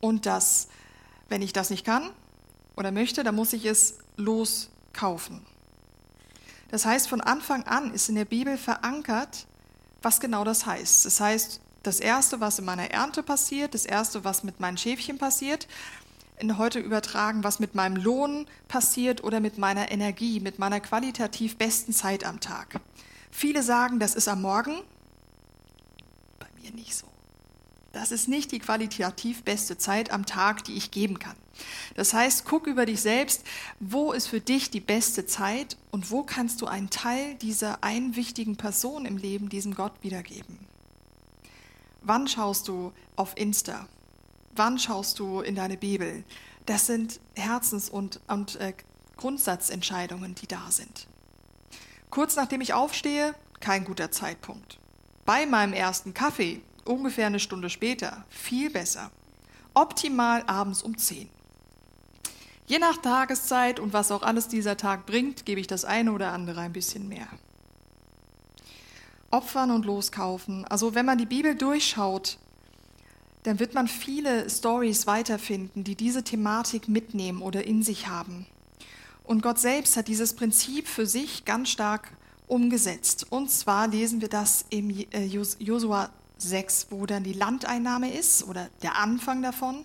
Und 0.00 0.26
das, 0.26 0.68
wenn 1.28 1.42
ich 1.42 1.52
das 1.52 1.70
nicht 1.70 1.84
kann, 1.84 2.10
oder 2.76 2.92
möchte, 2.92 3.24
dann 3.24 3.34
muss 3.34 3.52
ich 3.52 3.64
es 3.64 3.98
loskaufen. 4.16 5.44
Das 6.70 6.84
heißt, 6.84 7.08
von 7.08 7.20
Anfang 7.20 7.64
an 7.64 7.92
ist 7.92 8.08
in 8.08 8.14
der 8.16 8.24
Bibel 8.24 8.58
verankert, 8.58 9.46
was 10.02 10.20
genau 10.20 10.44
das 10.44 10.66
heißt. 10.66 11.06
Das 11.06 11.20
heißt, 11.20 11.60
das 11.82 12.00
Erste, 12.00 12.40
was 12.40 12.58
in 12.58 12.64
meiner 12.64 12.90
Ernte 12.90 13.22
passiert, 13.22 13.74
das 13.74 13.86
Erste, 13.86 14.24
was 14.24 14.44
mit 14.44 14.60
meinen 14.60 14.76
Schäfchen 14.76 15.18
passiert, 15.18 15.68
in 16.38 16.58
heute 16.58 16.80
übertragen, 16.80 17.44
was 17.44 17.60
mit 17.60 17.74
meinem 17.74 17.96
Lohn 17.96 18.46
passiert 18.68 19.24
oder 19.24 19.40
mit 19.40 19.56
meiner 19.58 19.90
Energie, 19.90 20.40
mit 20.40 20.58
meiner 20.58 20.80
qualitativ 20.80 21.56
besten 21.56 21.92
Zeit 21.92 22.24
am 22.24 22.40
Tag. 22.40 22.80
Viele 23.30 23.62
sagen, 23.62 24.00
das 24.00 24.14
ist 24.14 24.28
am 24.28 24.42
Morgen. 24.42 24.82
Bei 26.38 26.46
mir 26.60 26.72
nicht 26.72 26.94
so. 26.94 27.06
Das 27.92 28.10
ist 28.12 28.28
nicht 28.28 28.52
die 28.52 28.58
qualitativ 28.58 29.44
beste 29.44 29.78
Zeit 29.78 30.10
am 30.10 30.26
Tag, 30.26 30.64
die 30.64 30.74
ich 30.74 30.90
geben 30.90 31.18
kann. 31.18 31.36
Das 31.94 32.12
heißt, 32.12 32.44
guck 32.44 32.66
über 32.66 32.86
dich 32.86 33.00
selbst, 33.00 33.44
wo 33.80 34.12
ist 34.12 34.26
für 34.28 34.40
dich 34.40 34.70
die 34.70 34.80
beste 34.80 35.26
Zeit 35.26 35.76
und 35.90 36.10
wo 36.10 36.22
kannst 36.22 36.60
du 36.60 36.66
einen 36.66 36.90
Teil 36.90 37.34
dieser 37.36 37.82
einen 37.82 38.16
wichtigen 38.16 38.56
Person 38.56 39.06
im 39.06 39.16
Leben, 39.16 39.48
diesem 39.48 39.74
Gott 39.74 39.92
wiedergeben. 40.02 40.58
Wann 42.02 42.28
schaust 42.28 42.68
du 42.68 42.92
auf 43.16 43.36
Insta? 43.36 43.88
Wann 44.54 44.78
schaust 44.78 45.18
du 45.18 45.40
in 45.40 45.54
deine 45.54 45.76
Bibel? 45.76 46.24
Das 46.66 46.86
sind 46.86 47.20
Herzens- 47.34 47.90
und, 47.90 48.20
und 48.28 48.56
äh, 48.56 48.74
Grundsatzentscheidungen, 49.16 50.34
die 50.34 50.46
da 50.46 50.70
sind. 50.70 51.06
Kurz 52.10 52.36
nachdem 52.36 52.60
ich 52.60 52.74
aufstehe, 52.74 53.34
kein 53.60 53.84
guter 53.84 54.10
Zeitpunkt. 54.10 54.78
Bei 55.24 55.46
meinem 55.46 55.72
ersten 55.72 56.14
Kaffee 56.14 56.62
ungefähr 56.84 57.26
eine 57.26 57.40
Stunde 57.40 57.70
später, 57.70 58.24
viel 58.28 58.70
besser. 58.70 59.10
Optimal 59.74 60.44
abends 60.46 60.82
um 60.82 60.96
10. 60.96 61.28
Je 62.66 62.78
nach 62.78 62.96
Tageszeit 62.96 63.78
und 63.78 63.92
was 63.92 64.10
auch 64.10 64.22
alles 64.22 64.48
dieser 64.48 64.76
Tag 64.76 65.06
bringt, 65.06 65.46
gebe 65.46 65.60
ich 65.60 65.68
das 65.68 65.84
eine 65.84 66.12
oder 66.12 66.32
andere 66.32 66.60
ein 66.60 66.72
bisschen 66.72 67.08
mehr. 67.08 67.28
Opfern 69.30 69.70
und 69.70 69.84
loskaufen. 69.84 70.64
Also 70.64 70.94
wenn 70.94 71.06
man 71.06 71.18
die 71.18 71.26
Bibel 71.26 71.54
durchschaut, 71.54 72.38
dann 73.44 73.60
wird 73.60 73.74
man 73.74 73.86
viele 73.86 74.50
Stories 74.50 75.06
weiterfinden, 75.06 75.84
die 75.84 75.94
diese 75.94 76.24
Thematik 76.24 76.88
mitnehmen 76.88 77.42
oder 77.42 77.64
in 77.64 77.84
sich 77.84 78.08
haben. 78.08 78.46
Und 79.22 79.42
Gott 79.42 79.60
selbst 79.60 79.96
hat 79.96 80.08
dieses 80.08 80.34
Prinzip 80.34 80.88
für 80.88 81.06
sich 81.06 81.44
ganz 81.44 81.70
stark 81.70 82.10
umgesetzt. 82.48 83.26
Und 83.30 83.50
zwar 83.50 83.86
lesen 83.86 84.20
wir 84.20 84.28
das 84.28 84.64
im 84.70 84.90
äh, 84.90 85.24
Josua 85.24 86.10
6, 86.38 86.88
wo 86.90 87.06
dann 87.06 87.24
die 87.24 87.32
Landeinnahme 87.32 88.12
ist 88.12 88.44
oder 88.44 88.68
der 88.82 88.96
Anfang 88.96 89.42
davon. 89.42 89.84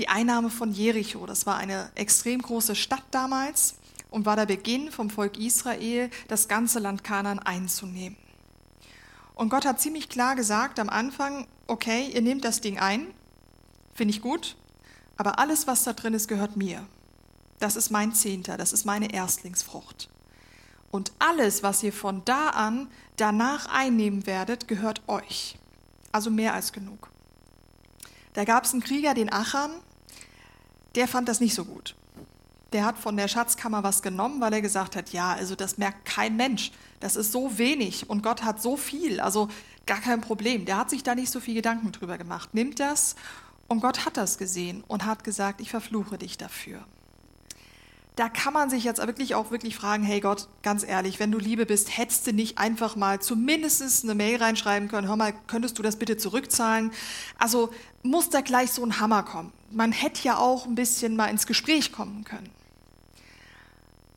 Die 0.00 0.08
Einnahme 0.08 0.48
von 0.48 0.72
Jericho, 0.72 1.26
das 1.26 1.44
war 1.44 1.58
eine 1.58 1.90
extrem 1.94 2.40
große 2.40 2.74
Stadt 2.74 3.04
damals 3.10 3.74
und 4.08 4.24
war 4.24 4.34
der 4.34 4.46
Beginn 4.46 4.90
vom 4.90 5.10
Volk 5.10 5.36
Israel, 5.36 6.08
das 6.26 6.48
ganze 6.48 6.78
Land 6.78 7.04
Kanaan 7.04 7.38
einzunehmen. 7.38 8.16
Und 9.34 9.50
Gott 9.50 9.66
hat 9.66 9.78
ziemlich 9.78 10.08
klar 10.08 10.36
gesagt 10.36 10.78
am 10.78 10.88
Anfang, 10.88 11.46
okay, 11.66 12.10
ihr 12.14 12.22
nehmt 12.22 12.46
das 12.46 12.62
Ding 12.62 12.78
ein, 12.78 13.08
finde 13.92 14.14
ich 14.14 14.22
gut, 14.22 14.56
aber 15.18 15.38
alles, 15.38 15.66
was 15.66 15.84
da 15.84 15.92
drin 15.92 16.14
ist, 16.14 16.28
gehört 16.28 16.56
mir. 16.56 16.86
Das 17.58 17.76
ist 17.76 17.90
mein 17.90 18.14
Zehnter, 18.14 18.56
das 18.56 18.72
ist 18.72 18.86
meine 18.86 19.12
Erstlingsfrucht. 19.12 20.08
Und 20.90 21.12
alles, 21.18 21.62
was 21.62 21.82
ihr 21.82 21.92
von 21.92 22.24
da 22.24 22.48
an 22.48 22.88
danach 23.16 23.66
einnehmen 23.66 24.26
werdet, 24.26 24.66
gehört 24.66 25.02
euch 25.08 25.58
also 26.10 26.30
mehr 26.30 26.54
als 26.54 26.72
genug. 26.72 27.10
Da 28.32 28.44
gab 28.44 28.64
es 28.64 28.72
einen 28.72 28.82
Krieger, 28.82 29.12
den 29.12 29.30
Achan, 29.30 29.72
der 30.94 31.08
fand 31.08 31.28
das 31.28 31.40
nicht 31.40 31.54
so 31.54 31.64
gut. 31.64 31.94
Der 32.72 32.84
hat 32.84 32.98
von 32.98 33.16
der 33.16 33.28
Schatzkammer 33.28 33.82
was 33.82 34.02
genommen, 34.02 34.40
weil 34.40 34.52
er 34.52 34.62
gesagt 34.62 34.94
hat, 34.94 35.10
ja, 35.12 35.32
also 35.32 35.56
das 35.56 35.78
merkt 35.78 36.04
kein 36.04 36.36
Mensch. 36.36 36.70
Das 37.00 37.16
ist 37.16 37.32
so 37.32 37.58
wenig 37.58 38.08
und 38.08 38.22
Gott 38.22 38.44
hat 38.44 38.62
so 38.62 38.76
viel, 38.76 39.20
also 39.20 39.48
gar 39.86 40.00
kein 40.00 40.20
Problem. 40.20 40.66
Der 40.66 40.76
hat 40.76 40.90
sich 40.90 41.02
da 41.02 41.14
nicht 41.14 41.30
so 41.30 41.40
viel 41.40 41.54
Gedanken 41.54 41.90
drüber 41.92 42.18
gemacht. 42.18 42.54
Nimmt 42.54 42.78
das 42.78 43.16
und 43.66 43.80
Gott 43.80 44.04
hat 44.04 44.16
das 44.16 44.38
gesehen 44.38 44.84
und 44.86 45.04
hat 45.04 45.24
gesagt, 45.24 45.60
ich 45.60 45.70
verfluche 45.70 46.18
dich 46.18 46.38
dafür 46.38 46.84
da 48.16 48.28
kann 48.28 48.52
man 48.52 48.70
sich 48.70 48.84
jetzt 48.84 48.98
wirklich 48.98 49.34
auch 49.34 49.50
wirklich 49.50 49.76
fragen, 49.76 50.02
hey 50.02 50.20
Gott, 50.20 50.48
ganz 50.62 50.84
ehrlich, 50.84 51.20
wenn 51.20 51.30
du 51.30 51.38
Liebe 51.38 51.64
bist, 51.64 51.96
hättest 51.96 52.26
du 52.26 52.32
nicht 52.32 52.58
einfach 52.58 52.96
mal 52.96 53.20
zumindest 53.20 54.04
eine 54.04 54.14
Mail 54.14 54.42
reinschreiben 54.42 54.88
können, 54.88 55.08
hör 55.08 55.16
mal, 55.16 55.32
könntest 55.46 55.78
du 55.78 55.82
das 55.82 55.96
bitte 55.96 56.16
zurückzahlen? 56.16 56.92
Also 57.38 57.70
muss 58.02 58.28
da 58.28 58.40
gleich 58.40 58.72
so 58.72 58.84
ein 58.84 59.00
Hammer 59.00 59.22
kommen. 59.22 59.52
Man 59.70 59.92
hätte 59.92 60.22
ja 60.24 60.36
auch 60.36 60.66
ein 60.66 60.74
bisschen 60.74 61.16
mal 61.16 61.26
ins 61.26 61.46
Gespräch 61.46 61.92
kommen 61.92 62.24
können. 62.24 62.50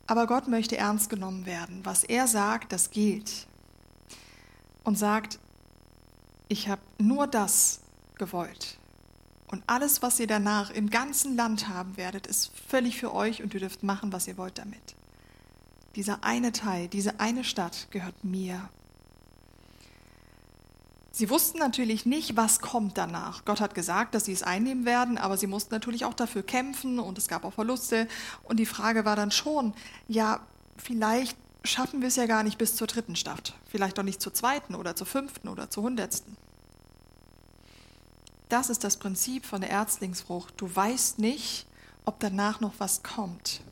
Aber 0.06 0.26
Gott 0.26 0.48
möchte 0.48 0.76
ernst 0.76 1.08
genommen 1.08 1.46
werden. 1.46 1.80
Was 1.84 2.04
er 2.04 2.26
sagt, 2.26 2.72
das 2.72 2.90
gilt. 2.90 3.46
Und 4.82 4.98
sagt, 4.98 5.38
ich 6.48 6.68
habe 6.68 6.82
nur 6.98 7.26
das 7.26 7.80
gewollt. 8.16 8.78
Und 9.54 9.62
alles, 9.68 10.02
was 10.02 10.18
ihr 10.18 10.26
danach 10.26 10.70
im 10.70 10.90
ganzen 10.90 11.36
Land 11.36 11.68
haben 11.68 11.96
werdet, 11.96 12.26
ist 12.26 12.50
völlig 12.68 12.98
für 12.98 13.14
euch 13.14 13.40
und 13.40 13.54
ihr 13.54 13.60
dürft 13.60 13.84
machen, 13.84 14.12
was 14.12 14.26
ihr 14.26 14.36
wollt 14.36 14.58
damit. 14.58 14.96
Dieser 15.94 16.24
eine 16.24 16.50
Teil, 16.50 16.88
diese 16.88 17.20
eine 17.20 17.44
Stadt 17.44 17.86
gehört 17.92 18.24
mir. 18.24 18.68
Sie 21.12 21.30
wussten 21.30 21.58
natürlich 21.58 22.04
nicht, 22.04 22.36
was 22.36 22.58
kommt 22.58 22.98
danach. 22.98 23.44
Gott 23.44 23.60
hat 23.60 23.76
gesagt, 23.76 24.16
dass 24.16 24.24
sie 24.24 24.32
es 24.32 24.42
einnehmen 24.42 24.86
werden, 24.86 25.18
aber 25.18 25.36
sie 25.36 25.46
mussten 25.46 25.72
natürlich 25.72 26.04
auch 26.04 26.14
dafür 26.14 26.42
kämpfen 26.42 26.98
und 26.98 27.16
es 27.16 27.28
gab 27.28 27.44
auch 27.44 27.52
Verluste. 27.52 28.08
Und 28.42 28.56
die 28.58 28.66
Frage 28.66 29.04
war 29.04 29.14
dann 29.14 29.30
schon, 29.30 29.72
ja, 30.08 30.44
vielleicht 30.76 31.38
schaffen 31.62 32.00
wir 32.00 32.08
es 32.08 32.16
ja 32.16 32.26
gar 32.26 32.42
nicht 32.42 32.58
bis 32.58 32.74
zur 32.74 32.88
dritten 32.88 33.14
Stadt. 33.14 33.54
Vielleicht 33.68 33.98
doch 33.98 34.02
nicht 34.02 34.20
zur 34.20 34.34
zweiten 34.34 34.74
oder 34.74 34.96
zur 34.96 35.06
fünften 35.06 35.46
oder 35.46 35.70
zur 35.70 35.84
hundertsten. 35.84 36.36
Das 38.48 38.68
ist 38.68 38.84
das 38.84 38.98
Prinzip 38.98 39.46
von 39.46 39.60
der 39.60 39.70
Erzlingsfrucht. 39.70 40.54
Du 40.56 40.74
weißt 40.74 41.18
nicht, 41.18 41.66
ob 42.04 42.20
danach 42.20 42.60
noch 42.60 42.74
was 42.78 43.02
kommt. 43.02 43.62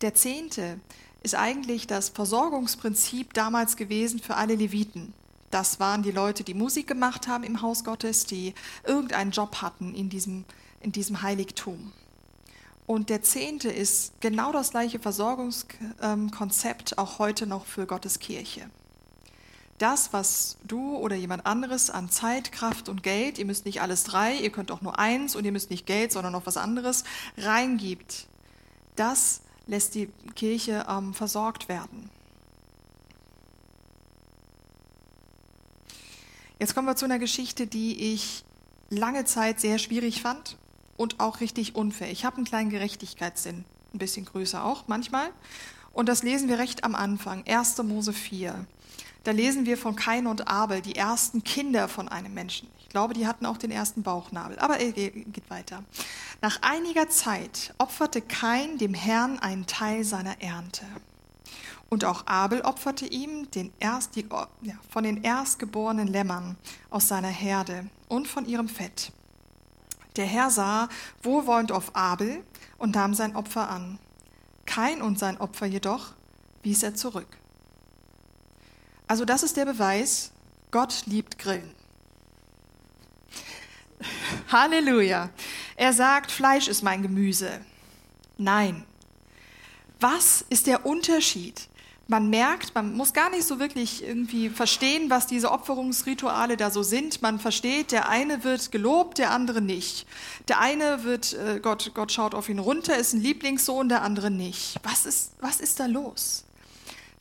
Der 0.00 0.14
Zehnte 0.14 0.80
ist 1.22 1.34
eigentlich 1.34 1.86
das 1.86 2.10
Versorgungsprinzip 2.10 3.34
damals 3.34 3.76
gewesen 3.76 4.20
für 4.20 4.36
alle 4.36 4.54
Leviten. 4.54 5.12
Das 5.50 5.80
waren 5.80 6.02
die 6.02 6.10
Leute, 6.10 6.44
die 6.44 6.54
Musik 6.54 6.86
gemacht 6.86 7.28
haben 7.28 7.44
im 7.44 7.62
Haus 7.62 7.84
Gottes, 7.84 8.26
die 8.26 8.54
irgendeinen 8.84 9.30
Job 9.30 9.62
hatten 9.62 9.94
in 9.94 10.10
diesem, 10.10 10.44
in 10.80 10.92
diesem 10.92 11.22
Heiligtum. 11.22 11.92
Und 12.86 13.10
der 13.10 13.22
Zehnte 13.22 13.70
ist 13.70 14.20
genau 14.20 14.52
das 14.52 14.70
gleiche 14.70 14.98
Versorgungskonzept 14.98 16.98
auch 16.98 17.18
heute 17.18 17.46
noch 17.46 17.66
für 17.66 17.86
Gottes 17.86 18.18
Kirche 18.18 18.70
das, 19.78 20.12
was 20.12 20.56
du 20.64 20.96
oder 20.96 21.16
jemand 21.16 21.46
anderes 21.46 21.90
an 21.90 22.10
Zeit, 22.10 22.52
Kraft 22.52 22.88
und 22.88 23.02
Geld, 23.02 23.38
ihr 23.38 23.44
müsst 23.44 23.66
nicht 23.66 23.82
alles 23.82 24.04
drei, 24.04 24.34
ihr 24.34 24.50
könnt 24.50 24.70
auch 24.70 24.80
nur 24.80 24.98
eins 24.98 25.36
und 25.36 25.44
ihr 25.44 25.52
müsst 25.52 25.70
nicht 25.70 25.86
Geld, 25.86 26.12
sondern 26.12 26.32
noch 26.32 26.46
was 26.46 26.56
anderes, 26.56 27.04
reingibt, 27.36 28.26
das 28.96 29.42
lässt 29.66 29.94
die 29.94 30.08
Kirche 30.34 30.86
ähm, 30.88 31.12
versorgt 31.12 31.68
werden. 31.68 32.10
Jetzt 36.58 36.74
kommen 36.74 36.86
wir 36.86 36.96
zu 36.96 37.04
einer 37.04 37.18
Geschichte, 37.18 37.66
die 37.66 38.14
ich 38.14 38.44
lange 38.88 39.24
Zeit 39.26 39.60
sehr 39.60 39.78
schwierig 39.78 40.22
fand 40.22 40.56
und 40.96 41.20
auch 41.20 41.40
richtig 41.40 41.74
unfair. 41.74 42.10
Ich 42.10 42.24
habe 42.24 42.36
einen 42.36 42.46
kleinen 42.46 42.70
Gerechtigkeitssinn, 42.70 43.64
ein 43.92 43.98
bisschen 43.98 44.24
größer 44.24 44.64
auch 44.64 44.88
manchmal. 44.88 45.28
Und 45.92 46.08
das 46.08 46.22
lesen 46.22 46.48
wir 46.48 46.58
recht 46.58 46.84
am 46.84 46.94
Anfang, 46.94 47.44
1. 47.46 47.82
Mose 47.82 48.12
4. 48.12 48.66
Da 49.26 49.32
lesen 49.32 49.66
wir 49.66 49.76
von 49.76 49.96
Kain 49.96 50.28
und 50.28 50.46
Abel, 50.46 50.80
die 50.80 50.94
ersten 50.94 51.42
Kinder 51.42 51.88
von 51.88 52.08
einem 52.08 52.32
Menschen. 52.32 52.68
Ich 52.78 52.88
glaube, 52.90 53.12
die 53.12 53.26
hatten 53.26 53.44
auch 53.44 53.56
den 53.56 53.72
ersten 53.72 54.04
Bauchnabel. 54.04 54.56
Aber 54.60 54.78
er 54.78 54.92
geht 54.92 55.50
weiter. 55.50 55.82
Nach 56.42 56.62
einiger 56.62 57.08
Zeit 57.08 57.74
opferte 57.78 58.22
Kain 58.22 58.78
dem 58.78 58.94
Herrn 58.94 59.40
einen 59.40 59.66
Teil 59.66 60.04
seiner 60.04 60.40
Ernte. 60.40 60.84
Und 61.88 62.04
auch 62.04 62.28
Abel 62.28 62.60
opferte 62.60 63.04
ihm 63.04 63.50
den 63.50 63.72
erst, 63.80 64.14
die, 64.14 64.28
ja, 64.62 64.74
von 64.90 65.02
den 65.02 65.24
erstgeborenen 65.24 66.06
Lämmern 66.06 66.56
aus 66.90 67.08
seiner 67.08 67.26
Herde 67.26 67.90
und 68.06 68.28
von 68.28 68.46
ihrem 68.46 68.68
Fett. 68.68 69.10
Der 70.14 70.26
Herr 70.26 70.50
sah 70.50 70.88
wohlwollend 71.24 71.72
auf 71.72 71.96
Abel 71.96 72.44
und 72.78 72.94
nahm 72.94 73.12
sein 73.12 73.34
Opfer 73.34 73.70
an. 73.70 73.98
Kain 74.66 75.02
und 75.02 75.18
sein 75.18 75.40
Opfer 75.40 75.66
jedoch 75.66 76.12
wies 76.62 76.84
er 76.84 76.94
zurück. 76.94 77.38
Also 79.08 79.24
das 79.24 79.42
ist 79.42 79.56
der 79.56 79.66
Beweis, 79.66 80.32
Gott 80.70 81.04
liebt 81.06 81.38
Grillen. 81.38 81.74
Halleluja. 84.50 85.30
Er 85.76 85.92
sagt, 85.92 86.30
Fleisch 86.30 86.68
ist 86.68 86.82
mein 86.82 87.02
Gemüse. 87.02 87.60
Nein. 88.36 88.84
Was 90.00 90.44
ist 90.48 90.66
der 90.66 90.84
Unterschied? 90.84 91.68
Man 92.08 92.30
merkt, 92.30 92.74
man 92.74 92.94
muss 92.94 93.12
gar 93.12 93.30
nicht 93.30 93.44
so 93.44 93.58
wirklich 93.58 94.04
irgendwie 94.04 94.48
verstehen, 94.48 95.10
was 95.10 95.26
diese 95.26 95.50
Opferungsrituale 95.50 96.56
da 96.56 96.70
so 96.70 96.84
sind. 96.84 97.20
Man 97.20 97.40
versteht, 97.40 97.90
der 97.90 98.08
eine 98.08 98.44
wird 98.44 98.70
gelobt, 98.70 99.18
der 99.18 99.32
andere 99.32 99.60
nicht. 99.60 100.06
Der 100.46 100.60
eine 100.60 101.02
wird, 101.02 101.32
äh, 101.32 101.58
Gott, 101.60 101.90
Gott 101.94 102.12
schaut 102.12 102.34
auf 102.34 102.48
ihn 102.48 102.60
runter, 102.60 102.96
ist 102.96 103.12
ein 103.12 103.20
Lieblingssohn, 103.20 103.88
der 103.88 104.02
andere 104.02 104.30
nicht. 104.30 104.76
Was 104.84 105.04
ist, 105.04 105.32
was 105.40 105.60
ist 105.60 105.80
da 105.80 105.86
los? 105.86 106.45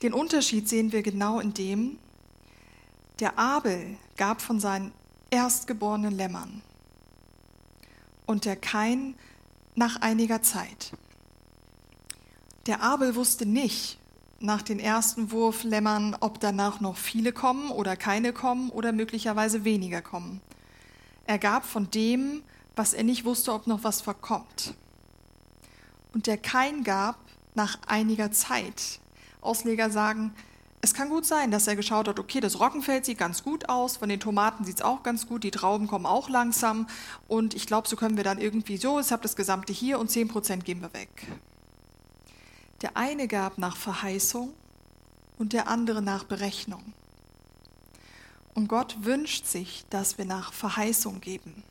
Den 0.05 0.13
Unterschied 0.13 0.69
sehen 0.69 0.91
wir 0.91 1.01
genau 1.01 1.39
in 1.39 1.55
dem, 1.55 1.97
der 3.19 3.39
Abel 3.39 3.97
gab 4.17 4.39
von 4.39 4.59
seinen 4.59 4.91
erstgeborenen 5.31 6.15
Lämmern 6.15 6.61
und 8.27 8.45
der 8.45 8.55
Kain 8.55 9.15
nach 9.73 9.95
einiger 10.01 10.43
Zeit. 10.43 10.91
Der 12.67 12.83
Abel 12.83 13.15
wusste 13.15 13.47
nicht, 13.47 13.97
nach 14.39 14.61
den 14.61 14.79
ersten 14.79 15.31
Wurflämmern, 15.31 16.15
ob 16.19 16.39
danach 16.39 16.81
noch 16.81 16.97
viele 16.97 17.33
kommen 17.33 17.71
oder 17.71 17.95
keine 17.95 18.31
kommen 18.31 18.69
oder 18.69 18.91
möglicherweise 18.91 19.63
weniger 19.63 20.03
kommen. 20.03 20.39
Er 21.25 21.39
gab 21.39 21.65
von 21.65 21.89
dem, 21.89 22.43
was 22.75 22.93
er 22.93 23.05
nicht 23.05 23.25
wusste, 23.25 23.51
ob 23.51 23.65
noch 23.65 23.83
was 23.83 24.01
verkommt. 24.01 24.75
Und 26.13 26.27
der 26.27 26.37
Kain 26.37 26.83
gab 26.83 27.17
nach 27.55 27.79
einiger 27.87 28.31
Zeit. 28.31 28.99
Ausleger 29.45 29.89
sagen, 29.89 30.33
es 30.81 30.93
kann 30.93 31.09
gut 31.09 31.25
sein, 31.25 31.49
dass 31.49 31.67
er 31.67 31.75
geschaut 31.75 32.07
hat, 32.07 32.19
okay, 32.19 32.39
das 32.39 32.59
Roggenfeld 32.59 33.05
sieht 33.05 33.17
ganz 33.17 33.43
gut 33.43 33.69
aus, 33.69 33.97
von 33.97 34.09
den 34.09 34.19
Tomaten 34.19 34.65
sieht 34.65 34.75
es 34.75 34.81
auch 34.83 35.01
ganz 35.01 35.27
gut, 35.27 35.43
die 35.43 35.51
Trauben 35.51 35.87
kommen 35.87 36.05
auch 36.05 36.29
langsam 36.29 36.87
und 37.27 37.55
ich 37.55 37.65
glaube, 37.65 37.87
so 37.87 37.95
können 37.95 38.17
wir 38.17 38.23
dann 38.23 38.39
irgendwie 38.39 38.77
so, 38.77 38.99
ich 38.99 39.11
habe 39.11 39.23
das 39.23 39.35
Gesamte 39.35 39.73
hier 39.73 39.97
und 39.97 40.11
10% 40.11 40.57
geben 40.59 40.81
wir 40.81 40.93
weg. 40.93 41.27
Der 42.81 42.95
eine 42.97 43.27
gab 43.27 43.57
nach 43.57 43.77
Verheißung 43.77 44.53
und 45.39 45.53
der 45.53 45.67
andere 45.67 46.03
nach 46.03 46.23
Berechnung. 46.23 46.93
Und 48.53 48.67
Gott 48.67 48.97
wünscht 49.01 49.47
sich, 49.47 49.85
dass 49.89 50.17
wir 50.17 50.25
nach 50.25 50.53
Verheißung 50.53 51.19
geben 51.19 51.63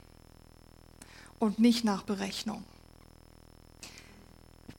und 1.38 1.58
nicht 1.58 1.84
nach 1.84 2.02
Berechnung. 2.02 2.64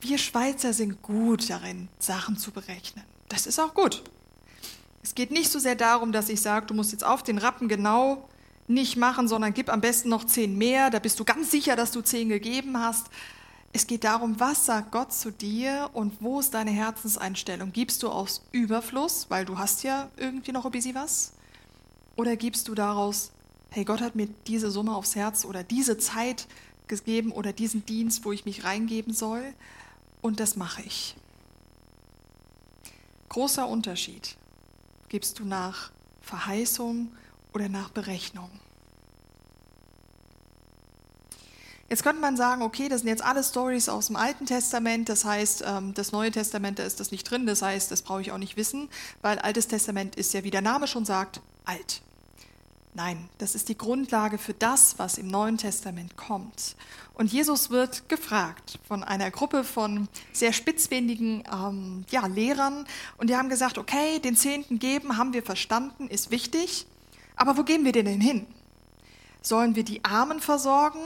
Wir 0.08 0.18
Schweizer 0.18 0.72
sind 0.72 1.02
gut 1.02 1.50
darin, 1.50 1.88
Sachen 1.98 2.38
zu 2.38 2.52
berechnen. 2.52 3.04
Das 3.28 3.44
ist 3.44 3.58
auch 3.58 3.74
gut. 3.74 4.04
Es 5.02 5.16
geht 5.16 5.32
nicht 5.32 5.50
so 5.50 5.58
sehr 5.58 5.74
darum, 5.74 6.12
dass 6.12 6.28
ich 6.28 6.40
sage, 6.40 6.66
du 6.66 6.74
musst 6.74 6.92
jetzt 6.92 7.04
auf 7.04 7.24
den 7.24 7.38
Rappen 7.38 7.66
genau 7.66 8.28
nicht 8.68 8.96
machen, 8.96 9.26
sondern 9.26 9.52
gib 9.52 9.68
am 9.68 9.80
besten 9.80 10.08
noch 10.08 10.24
zehn 10.24 10.56
mehr, 10.56 10.90
da 10.90 11.00
bist 11.00 11.18
du 11.18 11.24
ganz 11.24 11.50
sicher, 11.50 11.74
dass 11.74 11.90
du 11.90 12.02
zehn 12.02 12.28
gegeben 12.28 12.78
hast. 12.78 13.08
Es 13.72 13.88
geht 13.88 14.04
darum, 14.04 14.38
was 14.38 14.66
sagt 14.66 14.92
Gott 14.92 15.12
zu 15.12 15.32
dir 15.32 15.90
und 15.92 16.12
wo 16.20 16.38
ist 16.38 16.54
deine 16.54 16.70
Herzenseinstellung? 16.70 17.72
Gibst 17.72 18.04
du 18.04 18.08
aus 18.08 18.42
Überfluss, 18.52 19.26
weil 19.28 19.44
du 19.44 19.58
hast 19.58 19.82
ja 19.82 20.08
irgendwie 20.16 20.52
noch 20.52 20.66
ein 20.66 20.70
bisschen 20.70 20.94
was? 20.94 21.32
Oder 22.14 22.36
gibst 22.36 22.68
du 22.68 22.76
daraus, 22.76 23.32
hey, 23.70 23.84
Gott 23.84 24.02
hat 24.02 24.14
mir 24.14 24.28
diese 24.46 24.70
Summe 24.70 24.94
aufs 24.94 25.16
Herz 25.16 25.44
oder 25.44 25.64
diese 25.64 25.98
Zeit 25.98 26.46
gegeben 26.86 27.32
oder 27.32 27.52
diesen 27.52 27.84
Dienst, 27.84 28.24
wo 28.24 28.30
ich 28.30 28.44
mich 28.44 28.62
reingeben 28.62 29.12
soll 29.12 29.42
und 30.26 30.40
das 30.40 30.56
mache 30.56 30.82
ich. 30.82 31.16
Großer 33.28 33.66
Unterschied 33.68 34.36
gibst 35.08 35.38
du 35.38 35.44
nach 35.44 35.90
Verheißung 36.20 37.12
oder 37.52 37.68
nach 37.68 37.90
Berechnung. 37.90 38.50
Jetzt 41.88 42.02
könnte 42.02 42.20
man 42.20 42.36
sagen, 42.36 42.62
okay, 42.62 42.88
das 42.88 43.02
sind 43.02 43.10
jetzt 43.10 43.22
alle 43.22 43.44
Stories 43.44 43.88
aus 43.88 44.08
dem 44.08 44.16
Alten 44.16 44.46
Testament, 44.46 45.08
das 45.08 45.24
heißt, 45.24 45.62
ähm, 45.64 45.94
das 45.94 46.10
Neue 46.10 46.32
Testament, 46.32 46.80
da 46.80 46.82
ist 46.82 46.98
das 46.98 47.12
nicht 47.12 47.30
drin, 47.30 47.46
das 47.46 47.62
heißt, 47.62 47.92
das 47.92 48.02
brauche 48.02 48.20
ich 48.20 48.32
auch 48.32 48.38
nicht 48.38 48.56
wissen, 48.56 48.88
weil 49.22 49.38
Altes 49.38 49.68
Testament 49.68 50.16
ist 50.16 50.34
ja, 50.34 50.42
wie 50.42 50.50
der 50.50 50.62
Name 50.62 50.88
schon 50.88 51.04
sagt, 51.04 51.40
alt. 51.64 52.02
Nein, 52.96 53.28
das 53.36 53.54
ist 53.54 53.68
die 53.68 53.76
Grundlage 53.76 54.38
für 54.38 54.54
das, 54.54 54.98
was 54.98 55.18
im 55.18 55.28
Neuen 55.28 55.58
Testament 55.58 56.16
kommt. 56.16 56.76
Und 57.12 57.30
Jesus 57.30 57.68
wird 57.68 58.08
gefragt 58.08 58.78
von 58.88 59.04
einer 59.04 59.30
Gruppe 59.30 59.64
von 59.64 60.08
sehr 60.32 60.54
spitzfindigen 60.54 61.44
ähm, 61.52 62.06
ja, 62.08 62.26
Lehrern. 62.26 62.86
Und 63.18 63.28
die 63.28 63.36
haben 63.36 63.50
gesagt, 63.50 63.76
okay, 63.76 64.18
den 64.18 64.34
Zehnten 64.34 64.78
geben, 64.78 65.18
haben 65.18 65.34
wir 65.34 65.42
verstanden, 65.42 66.08
ist 66.08 66.30
wichtig. 66.30 66.86
Aber 67.36 67.58
wo 67.58 67.64
gehen 67.64 67.84
wir 67.84 67.92
denn 67.92 68.18
hin? 68.18 68.46
Sollen 69.42 69.76
wir 69.76 69.84
die 69.84 70.02
Armen 70.02 70.40
versorgen, 70.40 71.02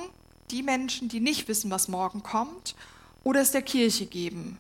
die 0.53 0.63
Menschen, 0.63 1.09
die 1.09 1.19
nicht 1.19 1.49
wissen, 1.49 1.73
was 1.73 1.89
morgen 1.89 2.23
kommt? 2.23 2.77
Oder 3.25 3.41
es 3.41 3.51
der 3.51 3.63
Kirche 3.63 4.07
geben? 4.07 4.59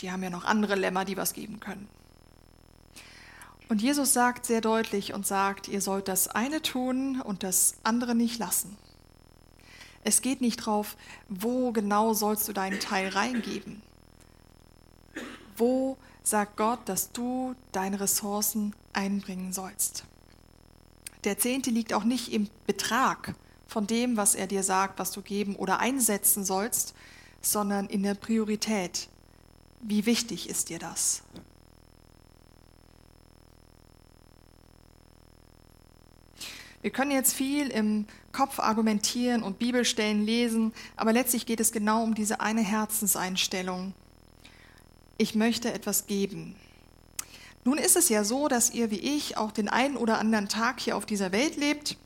Die 0.00 0.10
haben 0.10 0.24
ja 0.24 0.30
noch 0.30 0.44
andere 0.44 0.74
Lämmer, 0.74 1.04
die 1.04 1.16
was 1.16 1.32
geben 1.32 1.60
können. 1.60 1.88
Und 3.68 3.82
Jesus 3.82 4.12
sagt 4.12 4.46
sehr 4.46 4.60
deutlich 4.60 5.12
und 5.12 5.26
sagt, 5.26 5.66
ihr 5.68 5.80
sollt 5.80 6.08
das 6.08 6.28
eine 6.28 6.62
tun 6.62 7.20
und 7.20 7.42
das 7.42 7.74
andere 7.82 8.14
nicht 8.14 8.38
lassen. 8.38 8.76
Es 10.04 10.22
geht 10.22 10.40
nicht 10.40 10.58
drauf, 10.58 10.96
wo 11.28 11.72
genau 11.72 12.14
sollst 12.14 12.46
du 12.46 12.52
deinen 12.52 12.78
Teil 12.78 13.08
reingeben. 13.08 13.82
Wo 15.56 15.96
sagt 16.22 16.56
Gott, 16.56 16.80
dass 16.84 17.10
du 17.10 17.56
deine 17.72 17.98
Ressourcen 17.98 18.74
einbringen 18.92 19.52
sollst. 19.52 20.04
Der 21.24 21.38
Zehnte 21.38 21.70
liegt 21.70 21.92
auch 21.92 22.04
nicht 22.04 22.32
im 22.32 22.48
Betrag 22.66 23.34
von 23.66 23.88
dem, 23.88 24.16
was 24.16 24.36
er 24.36 24.46
dir 24.46 24.62
sagt, 24.62 25.00
was 25.00 25.10
du 25.10 25.22
geben 25.22 25.56
oder 25.56 25.80
einsetzen 25.80 26.44
sollst, 26.44 26.94
sondern 27.42 27.86
in 27.86 28.04
der 28.04 28.14
Priorität. 28.14 29.08
Wie 29.80 30.06
wichtig 30.06 30.48
ist 30.48 30.68
dir 30.68 30.78
das? 30.78 31.22
Wir 36.82 36.90
können 36.90 37.10
jetzt 37.10 37.34
viel 37.34 37.68
im 37.68 38.06
Kopf 38.32 38.58
argumentieren 38.60 39.42
und 39.42 39.58
Bibelstellen 39.58 40.24
lesen, 40.24 40.72
aber 40.96 41.12
letztlich 41.12 41.46
geht 41.46 41.60
es 41.60 41.72
genau 41.72 42.02
um 42.02 42.14
diese 42.14 42.40
eine 42.40 42.60
Herzenseinstellung. 42.60 43.94
Ich 45.18 45.34
möchte 45.34 45.72
etwas 45.72 46.06
geben. 46.06 46.54
Nun 47.64 47.78
ist 47.78 47.96
es 47.96 48.08
ja 48.08 48.22
so, 48.22 48.46
dass 48.46 48.72
ihr 48.72 48.90
wie 48.90 49.00
ich 49.00 49.36
auch 49.36 49.50
den 49.50 49.68
einen 49.68 49.96
oder 49.96 50.18
anderen 50.18 50.48
Tag 50.48 50.78
hier 50.80 50.96
auf 50.96 51.06
dieser 51.06 51.32
Welt 51.32 51.56
lebt 51.56 51.96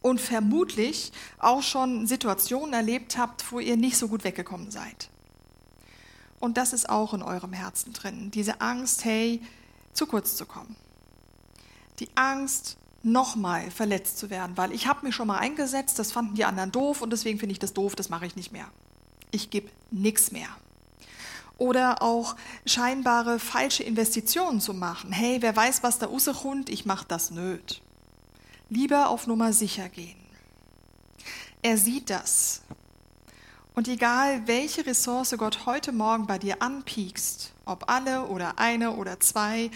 und 0.00 0.20
vermutlich 0.20 1.12
auch 1.38 1.62
schon 1.62 2.06
Situationen 2.06 2.72
erlebt 2.72 3.18
habt, 3.18 3.52
wo 3.52 3.60
ihr 3.60 3.76
nicht 3.76 3.98
so 3.98 4.08
gut 4.08 4.24
weggekommen 4.24 4.70
seid. 4.70 5.10
Und 6.38 6.56
das 6.56 6.72
ist 6.72 6.88
auch 6.88 7.12
in 7.12 7.22
eurem 7.22 7.52
Herzen 7.52 7.92
drin, 7.92 8.30
diese 8.30 8.62
Angst, 8.62 9.04
hey, 9.04 9.42
zu 9.92 10.06
kurz 10.06 10.36
zu 10.36 10.46
kommen. 10.46 10.74
Die 11.98 12.08
Angst, 12.14 12.78
nochmal 13.02 13.70
verletzt 13.70 14.18
zu 14.18 14.30
werden, 14.30 14.56
weil 14.56 14.72
ich 14.72 14.86
habe 14.86 15.06
mich 15.06 15.14
schon 15.14 15.28
mal 15.28 15.38
eingesetzt, 15.38 15.98
das 15.98 16.12
fanden 16.12 16.34
die 16.34 16.44
anderen 16.44 16.72
doof 16.72 17.00
und 17.00 17.10
deswegen 17.10 17.38
finde 17.38 17.52
ich 17.52 17.58
das 17.58 17.72
doof, 17.72 17.96
das 17.96 18.10
mache 18.10 18.26
ich 18.26 18.36
nicht 18.36 18.52
mehr. 18.52 18.66
Ich 19.30 19.50
gebe 19.50 19.70
nichts 19.90 20.32
mehr. 20.32 20.48
Oder 21.56 22.02
auch 22.02 22.36
scheinbare 22.66 23.38
falsche 23.38 23.82
Investitionen 23.82 24.60
zu 24.60 24.74
machen. 24.74 25.12
Hey, 25.12 25.38
wer 25.40 25.54
weiß, 25.54 25.82
was 25.82 25.98
da 25.98 26.06
rauskommt, 26.06 26.70
ich 26.70 26.86
mache 26.86 27.04
das 27.06 27.30
nöt. 27.30 27.82
Lieber 28.70 29.08
auf 29.08 29.26
Nummer 29.26 29.52
sicher 29.52 29.88
gehen. 29.88 30.16
Er 31.62 31.76
sieht 31.76 32.08
das. 32.08 32.62
Und 33.74 33.88
egal, 33.88 34.46
welche 34.46 34.84
Ressource 34.86 35.34
Gott 35.36 35.66
heute 35.66 35.92
Morgen 35.92 36.26
bei 36.26 36.38
dir 36.38 36.60
anpiekst, 36.62 37.52
ob 37.64 37.90
alle 37.90 38.26
oder 38.26 38.58
eine 38.58 38.92
oder 38.92 39.20
zwei 39.20 39.70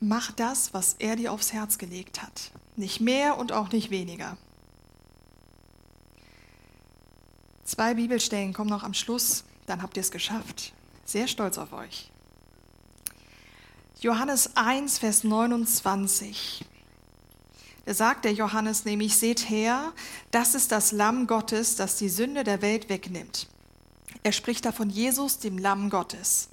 mach 0.00 0.32
das, 0.32 0.74
was 0.74 0.96
er 0.98 1.16
dir 1.16 1.32
aufs 1.32 1.52
Herz 1.52 1.78
gelegt 1.78 2.22
hat. 2.22 2.50
Nicht 2.76 3.00
mehr 3.00 3.38
und 3.38 3.52
auch 3.52 3.70
nicht 3.70 3.90
weniger. 3.90 4.36
Zwei 7.64 7.94
Bibelstellen 7.94 8.52
kommen 8.52 8.70
noch 8.70 8.82
am 8.82 8.94
Schluss, 8.94 9.44
dann 9.66 9.82
habt 9.82 9.96
ihr 9.96 10.00
es 10.00 10.10
geschafft. 10.10 10.72
Sehr 11.04 11.28
stolz 11.28 11.58
auf 11.58 11.72
euch. 11.72 12.10
Johannes 14.00 14.56
1, 14.56 14.98
Vers 14.98 15.24
29. 15.24 16.64
Da 17.84 17.94
sagt 17.94 18.24
der 18.24 18.32
Johannes 18.32 18.84
nämlich, 18.84 19.16
seht 19.16 19.50
her, 19.50 19.92
das 20.30 20.54
ist 20.54 20.72
das 20.72 20.92
Lamm 20.92 21.26
Gottes, 21.26 21.76
das 21.76 21.96
die 21.96 22.08
Sünde 22.08 22.44
der 22.44 22.62
Welt 22.62 22.88
wegnimmt. 22.88 23.48
Er 24.22 24.32
spricht 24.32 24.64
da 24.64 24.72
von 24.72 24.90
Jesus, 24.90 25.38
dem 25.38 25.58
Lamm 25.58 25.90
Gottes. 25.90 26.48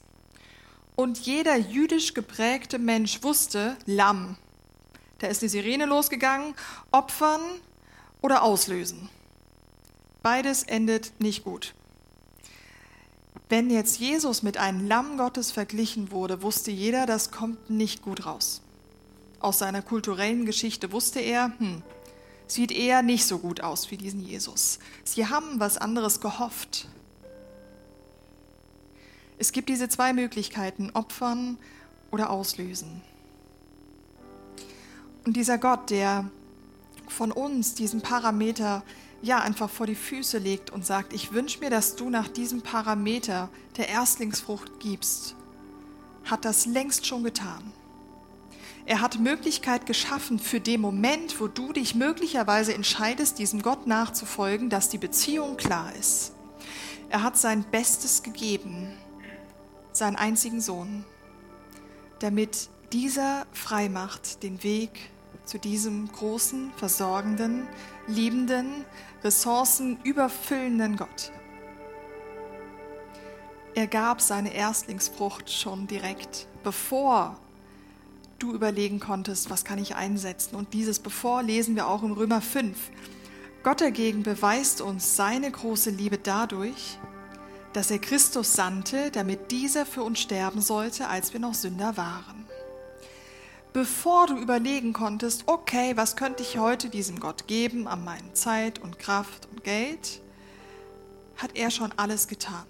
Und 0.97 1.19
jeder 1.19 1.55
jüdisch 1.55 2.15
geprägte 2.15 2.79
Mensch 2.79 3.21
wusste, 3.21 3.77
Lamm. 3.85 4.35
Da 5.19 5.27
ist 5.27 5.43
die 5.43 5.47
Sirene 5.47 5.85
losgegangen, 5.85 6.55
opfern 6.91 7.39
oder 8.19 8.41
auslösen. 8.41 9.07
Beides 10.23 10.63
endet 10.63 11.13
nicht 11.19 11.43
gut. 11.43 11.75
Wenn 13.47 13.69
jetzt 13.69 13.99
Jesus 13.99 14.41
mit 14.41 14.57
einem 14.57 14.87
Lamm 14.87 15.19
Gottes 15.19 15.51
verglichen 15.51 16.09
wurde, 16.11 16.41
wusste 16.41 16.71
jeder, 16.71 17.05
das 17.05 17.29
kommt 17.29 17.69
nicht 17.69 18.01
gut 18.01 18.25
raus. 18.25 18.63
Aus 19.39 19.59
seiner 19.59 19.83
kulturellen 19.83 20.47
Geschichte 20.47 20.91
wusste 20.91 21.19
er, 21.19 21.53
hm, 21.59 21.83
sieht 22.47 22.71
eher 22.71 23.03
nicht 23.03 23.25
so 23.25 23.37
gut 23.37 23.61
aus 23.61 23.91
wie 23.91 23.97
diesen 23.97 24.19
Jesus. 24.19 24.79
Sie 25.03 25.27
haben 25.27 25.59
was 25.59 25.77
anderes 25.77 26.21
gehofft. 26.21 26.87
Es 29.39 29.51
gibt 29.51 29.69
diese 29.69 29.87
zwei 29.87 30.13
Möglichkeiten, 30.13 30.89
opfern 30.93 31.57
oder 32.11 32.31
auslösen. 32.31 33.01
Und 35.25 35.35
dieser 35.35 35.57
Gott, 35.57 35.89
der 35.91 36.29
von 37.07 37.31
uns 37.31 37.75
diesen 37.75 38.01
Parameter 38.01 38.83
ja 39.21 39.39
einfach 39.39 39.69
vor 39.69 39.85
die 39.85 39.95
Füße 39.95 40.39
legt 40.39 40.71
und 40.71 40.85
sagt, 40.85 41.13
ich 41.13 41.33
wünsche 41.33 41.59
mir, 41.59 41.69
dass 41.69 41.95
du 41.95 42.09
nach 42.09 42.27
diesem 42.27 42.61
Parameter 42.61 43.49
der 43.77 43.89
Erstlingsfrucht 43.89 44.79
gibst, 44.79 45.35
hat 46.25 46.43
das 46.43 46.65
längst 46.65 47.05
schon 47.05 47.23
getan. 47.23 47.71
Er 48.85 49.01
hat 49.01 49.19
Möglichkeit 49.19 49.85
geschaffen 49.85 50.39
für 50.39 50.61
den 50.61 50.81
Moment, 50.81 51.39
wo 51.41 51.47
du 51.47 51.73
dich 51.73 51.93
möglicherweise 51.93 52.73
entscheidest, 52.73 53.37
diesem 53.37 53.61
Gott 53.61 53.85
nachzufolgen, 53.85 54.69
dass 54.69 54.89
die 54.89 54.97
Beziehung 54.97 55.57
klar 55.57 55.93
ist. 55.95 56.31
Er 57.09 57.21
hat 57.21 57.37
sein 57.37 57.63
Bestes 57.69 58.23
gegeben 58.23 58.93
seinen 59.97 60.15
einzigen 60.15 60.61
Sohn, 60.61 61.05
damit 62.19 62.69
dieser 62.93 63.45
frei 63.51 63.89
macht 63.89 64.43
den 64.43 64.63
Weg 64.63 64.91
zu 65.45 65.57
diesem 65.57 66.11
großen, 66.11 66.71
versorgenden, 66.75 67.67
liebenden, 68.07 68.85
Ressourcen 69.23 69.97
überfüllenden 70.03 70.97
Gott. 70.97 71.31
Er 73.75 73.87
gab 73.87 74.21
seine 74.21 74.53
Erstlingsfrucht 74.53 75.51
schon 75.51 75.87
direkt, 75.87 76.47
bevor 76.63 77.37
du 78.39 78.53
überlegen 78.53 78.99
konntest, 78.99 79.49
was 79.49 79.65
kann 79.65 79.79
ich 79.79 79.95
einsetzen. 79.95 80.55
Und 80.55 80.73
dieses 80.73 80.99
bevor 80.99 81.43
lesen 81.43 81.75
wir 81.75 81.87
auch 81.87 82.03
im 82.03 82.11
Römer 82.11 82.41
5. 82.41 82.77
Gott 83.63 83.81
dagegen 83.81 84.23
beweist 84.23 84.81
uns 84.81 85.15
seine 85.15 85.51
große 85.51 85.89
Liebe 85.89 86.17
dadurch, 86.17 86.97
dass 87.77 87.91
er 87.91 87.99
Christus 87.99 88.53
sandte, 88.53 89.11
damit 89.11 89.51
dieser 89.51 89.85
für 89.85 90.01
uns 90.01 90.19
sterben 90.19 90.61
sollte, 90.61 91.07
als 91.09 91.33
wir 91.33 91.39
noch 91.39 91.53
Sünder 91.53 91.95
waren. 91.95 92.47
Bevor 93.71 94.25
du 94.25 94.35
überlegen 94.37 94.93
konntest, 94.93 95.43
okay, 95.45 95.95
was 95.95 96.15
könnte 96.15 96.41
ich 96.41 96.57
heute 96.57 96.89
diesem 96.89 97.19
Gott 97.19 97.45
geben 97.45 97.87
an 97.87 98.03
meinen 98.03 98.33
Zeit 98.33 98.79
und 98.79 98.97
Kraft 98.97 99.47
und 99.51 99.63
Geld, 99.63 100.21
hat 101.35 101.51
er 101.53 101.69
schon 101.69 101.91
alles 101.97 102.27
getan 102.27 102.65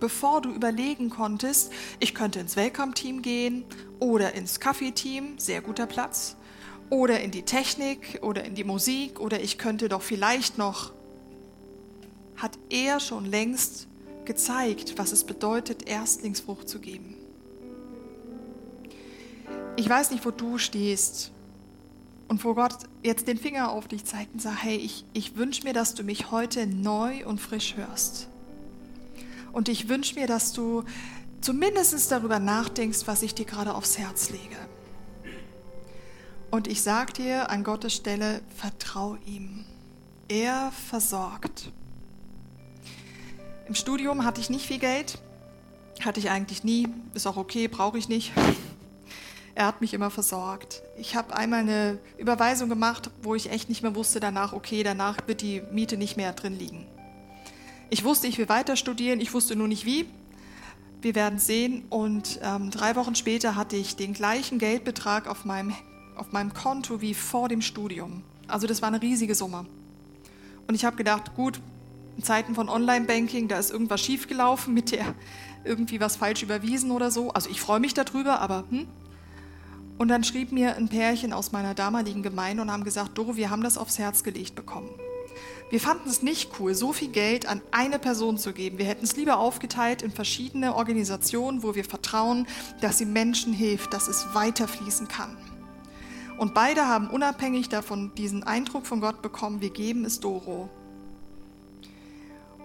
bevor 0.00 0.40
du 0.40 0.50
überlegen 0.50 1.10
konntest, 1.10 1.72
ich 1.98 2.14
könnte 2.14 2.40
ins 2.40 2.56
Welcome-Team 2.56 3.22
gehen 3.22 3.64
oder 3.98 4.34
ins 4.34 4.60
Kaffee-Team, 4.60 5.38
sehr 5.38 5.60
guter 5.60 5.86
Platz, 5.86 6.36
oder 6.90 7.20
in 7.20 7.30
die 7.30 7.42
Technik 7.42 8.20
oder 8.22 8.44
in 8.44 8.54
die 8.54 8.64
Musik 8.64 9.20
oder 9.20 9.40
ich 9.40 9.58
könnte 9.58 9.88
doch 9.88 10.02
vielleicht 10.02 10.56
noch, 10.56 10.92
hat 12.38 12.58
er 12.70 13.00
schon 13.00 13.24
längst 13.24 13.86
gezeigt, 14.24 14.94
was 14.96 15.12
es 15.12 15.24
bedeutet, 15.24 15.88
Erstlingsfrucht 15.88 16.68
zu 16.68 16.78
geben. 16.78 17.14
Ich 19.76 19.88
weiß 19.88 20.10
nicht, 20.10 20.24
wo 20.24 20.30
du 20.30 20.58
stehst 20.58 21.30
und 22.28 22.44
wo 22.44 22.54
Gott 22.54 22.76
jetzt 23.02 23.26
den 23.26 23.38
Finger 23.38 23.70
auf 23.70 23.88
dich 23.88 24.04
zeigt 24.04 24.34
und 24.34 24.42
sagt, 24.42 24.62
hey, 24.62 24.76
ich, 24.76 25.04
ich 25.12 25.36
wünsche 25.36 25.64
mir, 25.64 25.72
dass 25.72 25.94
du 25.94 26.02
mich 26.02 26.30
heute 26.30 26.66
neu 26.66 27.26
und 27.26 27.40
frisch 27.40 27.76
hörst. 27.76 28.28
Und 29.52 29.68
ich 29.68 29.88
wünsche 29.88 30.14
mir, 30.14 30.26
dass 30.26 30.52
du 30.52 30.84
zumindest 31.40 32.10
darüber 32.10 32.38
nachdenkst, 32.38 33.06
was 33.06 33.22
ich 33.22 33.34
dir 33.34 33.46
gerade 33.46 33.74
aufs 33.74 33.98
Herz 33.98 34.30
lege. 34.30 34.56
Und 36.50 36.66
ich 36.66 36.82
sage 36.82 37.12
dir 37.14 37.50
an 37.50 37.64
Gottes 37.64 37.94
Stelle, 37.94 38.40
vertrau 38.56 39.16
ihm. 39.26 39.64
Er 40.28 40.72
versorgt. 40.90 41.72
Im 43.68 43.74
Studium 43.74 44.24
hatte 44.24 44.40
ich 44.40 44.48
nicht 44.48 44.64
viel 44.64 44.78
Geld, 44.78 45.18
hatte 46.00 46.20
ich 46.20 46.30
eigentlich 46.30 46.64
nie, 46.64 46.88
ist 47.12 47.26
auch 47.26 47.36
okay, 47.36 47.68
brauche 47.68 47.98
ich 47.98 48.08
nicht. 48.08 48.32
Er 49.54 49.66
hat 49.66 49.82
mich 49.82 49.92
immer 49.92 50.10
versorgt. 50.10 50.82
Ich 50.96 51.16
habe 51.16 51.36
einmal 51.36 51.60
eine 51.60 51.98
Überweisung 52.16 52.70
gemacht, 52.70 53.10
wo 53.22 53.34
ich 53.34 53.50
echt 53.50 53.68
nicht 53.68 53.82
mehr 53.82 53.94
wusste 53.94 54.20
danach, 54.20 54.54
okay, 54.54 54.82
danach 54.84 55.18
wird 55.26 55.42
die 55.42 55.62
Miete 55.70 55.98
nicht 55.98 56.16
mehr 56.16 56.32
drin 56.32 56.58
liegen. 56.58 56.86
Ich 57.90 58.04
wusste, 58.04 58.26
ich 58.26 58.38
will 58.38 58.48
weiter 58.48 58.74
studieren, 58.74 59.20
ich 59.20 59.34
wusste 59.34 59.54
nur 59.54 59.68
nicht 59.68 59.84
wie. 59.84 60.06
Wir 61.02 61.14
werden 61.14 61.38
sehen. 61.38 61.84
Und 61.90 62.40
ähm, 62.42 62.70
drei 62.70 62.96
Wochen 62.96 63.16
später 63.16 63.54
hatte 63.54 63.76
ich 63.76 63.96
den 63.96 64.14
gleichen 64.14 64.58
Geldbetrag 64.58 65.26
auf 65.26 65.44
meinem, 65.44 65.74
auf 66.16 66.32
meinem 66.32 66.54
Konto 66.54 67.02
wie 67.02 67.12
vor 67.12 67.48
dem 67.48 67.60
Studium. 67.60 68.22
Also 68.46 68.66
das 68.66 68.80
war 68.80 68.88
eine 68.88 69.02
riesige 69.02 69.34
Summe. 69.34 69.66
Und 70.66 70.74
ich 70.74 70.84
habe 70.84 70.96
gedacht, 70.96 71.34
gut, 71.34 71.60
in 72.18 72.24
Zeiten 72.24 72.56
von 72.56 72.68
Online-Banking, 72.68 73.46
da 73.46 73.60
ist 73.60 73.70
irgendwas 73.70 74.00
schiefgelaufen 74.00 74.74
mit 74.74 74.90
der 74.90 75.14
irgendwie 75.64 76.00
was 76.00 76.16
falsch 76.16 76.42
überwiesen 76.42 76.90
oder 76.90 77.12
so. 77.12 77.30
Also 77.30 77.48
ich 77.48 77.60
freue 77.60 77.78
mich 77.78 77.94
darüber, 77.94 78.40
aber 78.40 78.64
hm. 78.70 78.88
Und 79.98 80.08
dann 80.08 80.22
schrieb 80.22 80.52
mir 80.52 80.76
ein 80.76 80.88
Pärchen 80.88 81.32
aus 81.32 81.50
meiner 81.52 81.74
damaligen 81.74 82.22
Gemeinde 82.22 82.62
und 82.62 82.70
haben 82.70 82.84
gesagt, 82.84 83.18
Doro, 83.18 83.36
wir 83.36 83.50
haben 83.50 83.62
das 83.62 83.78
aufs 83.78 83.98
Herz 83.98 84.22
gelegt 84.22 84.54
bekommen. 84.54 84.88
Wir 85.70 85.80
fanden 85.80 86.08
es 86.08 86.22
nicht 86.22 86.58
cool, 86.58 86.74
so 86.74 86.92
viel 86.92 87.08
Geld 87.08 87.46
an 87.46 87.60
eine 87.70 87.98
Person 87.98 88.38
zu 88.38 88.52
geben. 88.52 88.78
Wir 88.78 88.86
hätten 88.86 89.04
es 89.04 89.16
lieber 89.16 89.38
aufgeteilt 89.38 90.02
in 90.02 90.10
verschiedene 90.10 90.74
Organisationen, 90.74 91.62
wo 91.62 91.74
wir 91.74 91.84
vertrauen, 91.84 92.46
dass 92.80 92.98
sie 92.98 93.06
Menschen 93.06 93.52
hilft, 93.52 93.92
dass 93.92 94.08
es 94.08 94.34
weiterfließen 94.34 95.06
kann. 95.06 95.36
Und 96.36 96.54
beide 96.54 96.86
haben 96.86 97.10
unabhängig 97.10 97.68
davon 97.68 98.12
diesen 98.16 98.44
Eindruck 98.44 98.86
von 98.86 99.00
Gott 99.00 99.22
bekommen, 99.22 99.60
wir 99.60 99.70
geben 99.70 100.04
es 100.04 100.20
Doro. 100.20 100.70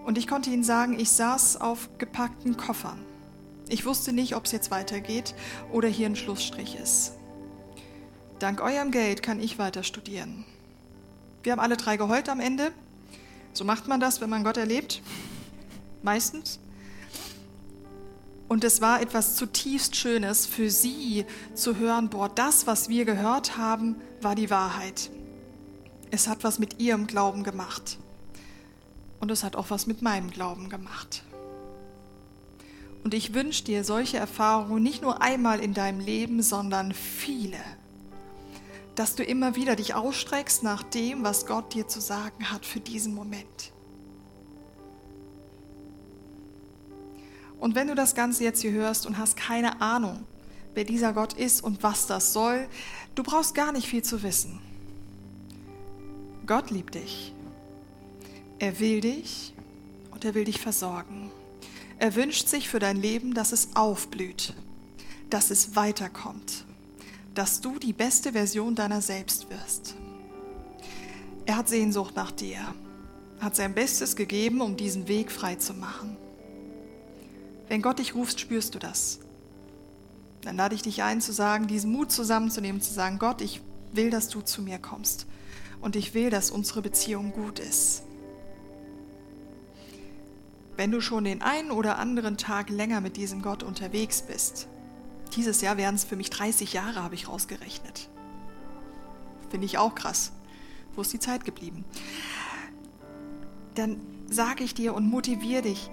Und 0.04 0.18
ich 0.18 0.28
konnte 0.28 0.50
ihnen 0.50 0.64
sagen, 0.64 0.98
ich 0.98 1.10
saß 1.10 1.60
auf 1.60 1.88
gepackten 1.98 2.56
Koffern. 2.56 3.00
Ich 3.68 3.86
wusste 3.86 4.12
nicht, 4.12 4.36
ob 4.36 4.44
es 4.44 4.52
jetzt 4.52 4.70
weitergeht 4.70 5.34
oder 5.72 5.88
hier 5.88 6.06
ein 6.06 6.16
Schlussstrich 6.16 6.76
ist. 6.76 7.12
Dank 8.38 8.60
eurem 8.60 8.90
Geld 8.90 9.22
kann 9.22 9.40
ich 9.40 9.58
weiter 9.58 9.82
studieren. 9.82 10.44
Wir 11.42 11.52
haben 11.52 11.60
alle 11.60 11.76
drei 11.76 11.96
geheult 11.96 12.28
am 12.28 12.40
Ende. 12.40 12.72
So 13.54 13.64
macht 13.64 13.88
man 13.88 14.00
das, 14.00 14.20
wenn 14.20 14.28
man 14.28 14.44
Gott 14.44 14.58
erlebt. 14.58 15.00
Meistens. 16.02 16.58
Und 18.48 18.62
es 18.64 18.82
war 18.82 19.00
etwas 19.00 19.36
zutiefst 19.36 19.96
Schönes 19.96 20.44
für 20.44 20.70
sie 20.70 21.24
zu 21.54 21.76
hören, 21.76 22.10
boah, 22.10 22.28
das, 22.28 22.66
was 22.66 22.90
wir 22.90 23.06
gehört 23.06 23.56
haben, 23.56 23.96
war 24.20 24.34
die 24.34 24.50
Wahrheit. 24.50 25.10
Es 26.10 26.28
hat 26.28 26.44
was 26.44 26.58
mit 26.58 26.80
ihrem 26.80 27.06
Glauben 27.06 27.42
gemacht. 27.42 27.98
Und 29.24 29.30
es 29.30 29.42
hat 29.42 29.56
auch 29.56 29.70
was 29.70 29.86
mit 29.86 30.02
meinem 30.02 30.28
Glauben 30.28 30.68
gemacht. 30.68 31.22
Und 33.04 33.14
ich 33.14 33.32
wünsche 33.32 33.64
dir 33.64 33.82
solche 33.82 34.18
Erfahrungen 34.18 34.82
nicht 34.82 35.00
nur 35.00 35.22
einmal 35.22 35.60
in 35.60 35.72
deinem 35.72 35.98
Leben, 35.98 36.42
sondern 36.42 36.92
viele 36.92 37.58
dass 38.94 39.16
du 39.16 39.24
immer 39.24 39.56
wieder 39.56 39.76
dich 39.76 39.94
ausstreckst 39.94 40.62
nach 40.62 40.82
dem, 40.82 41.24
was 41.24 41.46
Gott 41.46 41.74
dir 41.74 41.88
zu 41.88 42.00
sagen 42.00 42.50
hat 42.50 42.64
für 42.64 42.80
diesen 42.80 43.14
Moment. 43.14 43.72
Und 47.58 47.74
wenn 47.74 47.88
du 47.88 47.94
das 47.94 48.14
Ganze 48.14 48.44
jetzt 48.44 48.60
hier 48.60 48.72
hörst 48.72 49.06
und 49.06 49.18
hast 49.18 49.36
keine 49.36 49.80
Ahnung, 49.80 50.24
wer 50.74 50.84
dieser 50.84 51.12
Gott 51.12 51.32
ist 51.32 51.62
und 51.62 51.82
was 51.82 52.06
das 52.06 52.32
soll, 52.32 52.68
du 53.14 53.22
brauchst 53.22 53.54
gar 53.54 53.72
nicht 53.72 53.88
viel 53.88 54.02
zu 54.02 54.22
wissen. 54.22 54.60
Gott 56.46 56.70
liebt 56.70 56.94
dich. 56.94 57.32
Er 58.58 58.78
will 58.80 59.00
dich 59.00 59.52
und 60.10 60.24
er 60.24 60.34
will 60.34 60.44
dich 60.44 60.60
versorgen. 60.60 61.30
Er 61.98 62.14
wünscht 62.14 62.48
sich 62.48 62.68
für 62.68 62.78
dein 62.78 62.96
Leben, 62.96 63.34
dass 63.34 63.52
es 63.52 63.68
aufblüht, 63.74 64.54
dass 65.30 65.50
es 65.50 65.76
weiterkommt 65.76 66.64
dass 67.34 67.60
du 67.60 67.78
die 67.78 67.92
beste 67.92 68.32
Version 68.32 68.74
deiner 68.74 69.02
selbst 69.02 69.50
wirst. 69.50 69.94
Er 71.46 71.56
hat 71.56 71.68
Sehnsucht 71.68 72.16
nach 72.16 72.30
dir, 72.30 72.58
hat 73.40 73.56
sein 73.56 73.74
Bestes 73.74 74.16
gegeben, 74.16 74.60
um 74.60 74.76
diesen 74.76 75.08
Weg 75.08 75.30
frei 75.30 75.56
zu 75.56 75.74
machen. 75.74 76.16
Wenn 77.68 77.82
Gott 77.82 77.98
dich 77.98 78.14
ruft, 78.14 78.40
spürst 78.40 78.74
du 78.74 78.78
das. 78.78 79.18
Dann 80.42 80.56
lade 80.56 80.74
ich 80.74 80.82
dich 80.82 81.02
ein, 81.02 81.20
zu 81.20 81.32
sagen, 81.32 81.66
diesen 81.66 81.90
Mut 81.92 82.12
zusammenzunehmen, 82.12 82.80
zu 82.80 82.92
sagen, 82.92 83.18
Gott, 83.18 83.40
ich 83.40 83.60
will, 83.92 84.10
dass 84.10 84.28
du 84.28 84.40
zu 84.40 84.62
mir 84.62 84.78
kommst. 84.78 85.26
Und 85.80 85.96
ich 85.96 86.14
will, 86.14 86.30
dass 86.30 86.50
unsere 86.50 86.82
Beziehung 86.82 87.32
gut 87.32 87.58
ist. 87.58 88.03
Wenn 90.76 90.90
du 90.90 91.00
schon 91.00 91.24
den 91.24 91.42
einen 91.42 91.70
oder 91.70 91.98
anderen 91.98 92.36
Tag 92.36 92.68
länger 92.68 93.00
mit 93.00 93.16
diesem 93.16 93.42
Gott 93.42 93.62
unterwegs 93.62 94.22
bist, 94.22 94.68
dieses 95.36 95.60
Jahr 95.60 95.76
wären 95.76 95.94
es 95.94 96.04
für 96.04 96.16
mich 96.16 96.30
30 96.30 96.72
Jahre, 96.72 97.02
habe 97.02 97.14
ich 97.14 97.28
rausgerechnet. 97.28 98.08
Finde 99.50 99.66
ich 99.66 99.78
auch 99.78 99.94
krass. 99.94 100.32
Wo 100.94 101.02
ist 101.02 101.12
die 101.12 101.18
Zeit 101.18 101.44
geblieben? 101.44 101.84
Dann 103.74 104.00
sage 104.30 104.64
ich 104.64 104.74
dir 104.74 104.94
und 104.94 105.08
motiviere 105.08 105.62
dich, 105.62 105.90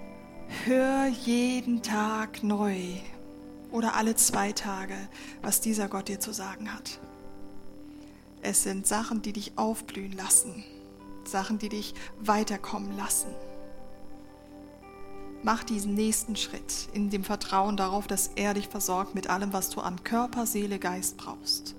hör 0.64 1.06
jeden 1.06 1.82
Tag 1.82 2.42
neu 2.42 2.76
oder 3.70 3.94
alle 3.94 4.14
zwei 4.16 4.52
Tage, 4.52 4.96
was 5.40 5.60
dieser 5.60 5.88
Gott 5.88 6.08
dir 6.08 6.20
zu 6.20 6.32
sagen 6.32 6.72
hat. 6.72 7.00
Es 8.42 8.62
sind 8.62 8.86
Sachen, 8.86 9.22
die 9.22 9.32
dich 9.32 9.52
aufblühen 9.56 10.12
lassen, 10.12 10.64
Sachen, 11.24 11.58
die 11.58 11.68
dich 11.68 11.94
weiterkommen 12.20 12.96
lassen. 12.96 13.28
Mach 15.44 15.64
diesen 15.64 15.94
nächsten 15.94 16.36
Schritt 16.36 16.88
in 16.92 17.10
dem 17.10 17.24
Vertrauen 17.24 17.76
darauf, 17.76 18.06
dass 18.06 18.30
er 18.36 18.54
dich 18.54 18.68
versorgt 18.68 19.16
mit 19.16 19.28
allem, 19.28 19.52
was 19.52 19.70
du 19.70 19.80
an 19.80 20.04
Körper, 20.04 20.46
Seele, 20.46 20.78
Geist 20.78 21.16
brauchst. 21.16 21.74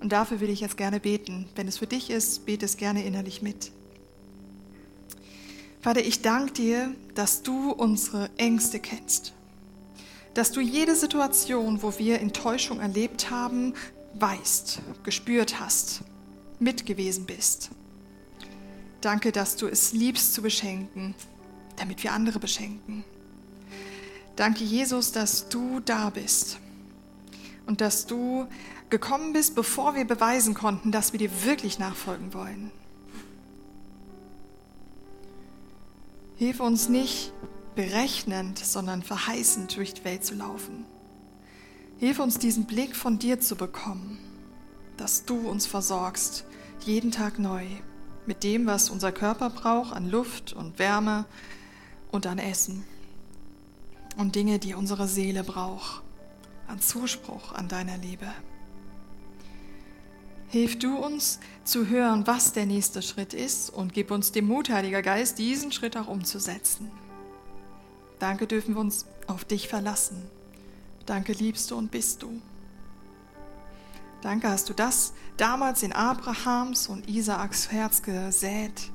Und 0.00 0.12
dafür 0.12 0.40
will 0.40 0.48
ich 0.48 0.60
jetzt 0.60 0.78
gerne 0.78 0.98
beten. 0.98 1.46
Wenn 1.54 1.68
es 1.68 1.76
für 1.76 1.86
dich 1.86 2.08
ist, 2.08 2.46
bete 2.46 2.64
es 2.64 2.78
gerne 2.78 3.04
innerlich 3.04 3.42
mit. 3.42 3.70
Vater, 5.82 6.00
ich 6.00 6.22
danke 6.22 6.52
dir, 6.52 6.94
dass 7.14 7.42
du 7.42 7.70
unsere 7.70 8.30
Ängste 8.38 8.80
kennst. 8.80 9.34
Dass 10.32 10.52
du 10.52 10.60
jede 10.60 10.96
Situation, 10.96 11.82
wo 11.82 11.98
wir 11.98 12.20
Enttäuschung 12.20 12.80
erlebt 12.80 13.30
haben, 13.30 13.74
weißt, 14.14 14.80
gespürt 15.02 15.60
hast, 15.60 16.00
mitgewesen 16.60 17.26
bist. 17.26 17.70
Danke, 19.02 19.32
dass 19.32 19.56
du 19.56 19.66
es 19.66 19.92
liebst 19.92 20.32
zu 20.32 20.40
beschenken 20.40 21.14
damit 21.76 22.02
wir 22.02 22.12
andere 22.12 22.38
beschenken. 22.38 23.04
Danke, 24.36 24.64
Jesus, 24.64 25.12
dass 25.12 25.48
du 25.48 25.80
da 25.80 26.10
bist 26.10 26.58
und 27.66 27.80
dass 27.80 28.06
du 28.06 28.46
gekommen 28.90 29.32
bist, 29.32 29.54
bevor 29.54 29.94
wir 29.94 30.04
beweisen 30.04 30.54
konnten, 30.54 30.92
dass 30.92 31.12
wir 31.12 31.18
dir 31.18 31.44
wirklich 31.44 31.78
nachfolgen 31.78 32.34
wollen. 32.34 32.70
Hilf 36.36 36.60
uns 36.60 36.88
nicht 36.88 37.32
berechnend, 37.74 38.58
sondern 38.58 39.02
verheißend 39.02 39.74
durch 39.76 39.94
die 39.94 40.04
Welt 40.04 40.24
zu 40.24 40.34
laufen. 40.34 40.84
Hilf 41.98 42.18
uns 42.18 42.38
diesen 42.38 42.66
Blick 42.66 42.94
von 42.94 43.18
dir 43.18 43.40
zu 43.40 43.56
bekommen, 43.56 44.18
dass 44.98 45.24
du 45.24 45.48
uns 45.48 45.66
versorgst, 45.66 46.44
jeden 46.84 47.10
Tag 47.10 47.38
neu, 47.38 47.64
mit 48.26 48.42
dem, 48.42 48.66
was 48.66 48.90
unser 48.90 49.12
Körper 49.12 49.48
braucht 49.50 49.94
an 49.94 50.10
Luft 50.10 50.52
und 50.52 50.78
Wärme 50.78 51.24
und 52.16 52.26
an 52.26 52.38
Essen 52.38 52.82
und 54.16 54.34
Dinge, 54.34 54.58
die 54.58 54.74
unsere 54.74 55.06
Seele 55.06 55.44
braucht, 55.44 56.02
an 56.66 56.80
Zuspruch, 56.80 57.52
an 57.52 57.68
deiner 57.68 57.98
Liebe. 57.98 58.26
Hilf 60.48 60.78
du 60.78 60.96
uns 60.96 61.38
zu 61.64 61.88
hören, 61.88 62.26
was 62.26 62.52
der 62.52 62.64
nächste 62.64 63.02
Schritt 63.02 63.34
ist 63.34 63.68
und 63.68 63.92
gib 63.92 64.10
uns 64.10 64.32
den 64.32 64.46
Mut, 64.46 64.70
Heiliger 64.70 65.02
Geist, 65.02 65.38
diesen 65.38 65.72
Schritt 65.72 65.96
auch 65.96 66.08
umzusetzen. 66.08 66.90
Danke 68.18 68.46
dürfen 68.46 68.74
wir 68.74 68.80
uns 68.80 69.04
auf 69.26 69.44
dich 69.44 69.68
verlassen. 69.68 70.22
Danke 71.04 71.32
liebst 71.32 71.70
du 71.70 71.76
und 71.76 71.90
bist 71.90 72.22
du. 72.22 72.40
Danke 74.22 74.48
hast 74.48 74.70
du 74.70 74.72
das 74.72 75.12
damals 75.36 75.82
in 75.82 75.92
Abrahams 75.92 76.88
und 76.88 77.08
Isaaks 77.08 77.70
Herz 77.70 78.00
gesät 78.00 78.90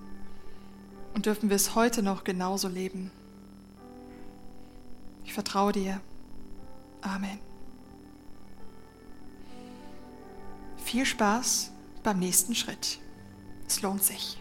und 1.13 1.25
dürfen 1.25 1.49
wir 1.49 1.55
es 1.55 1.75
heute 1.75 2.03
noch 2.03 2.23
genauso 2.23 2.67
leben. 2.67 3.11
Ich 5.25 5.33
vertraue 5.33 5.71
dir. 5.71 6.01
Amen. 7.01 7.39
Viel 10.83 11.05
Spaß 11.05 11.71
beim 12.03 12.19
nächsten 12.19 12.55
Schritt. 12.55 12.99
Es 13.67 13.81
lohnt 13.81 14.03
sich. 14.03 14.40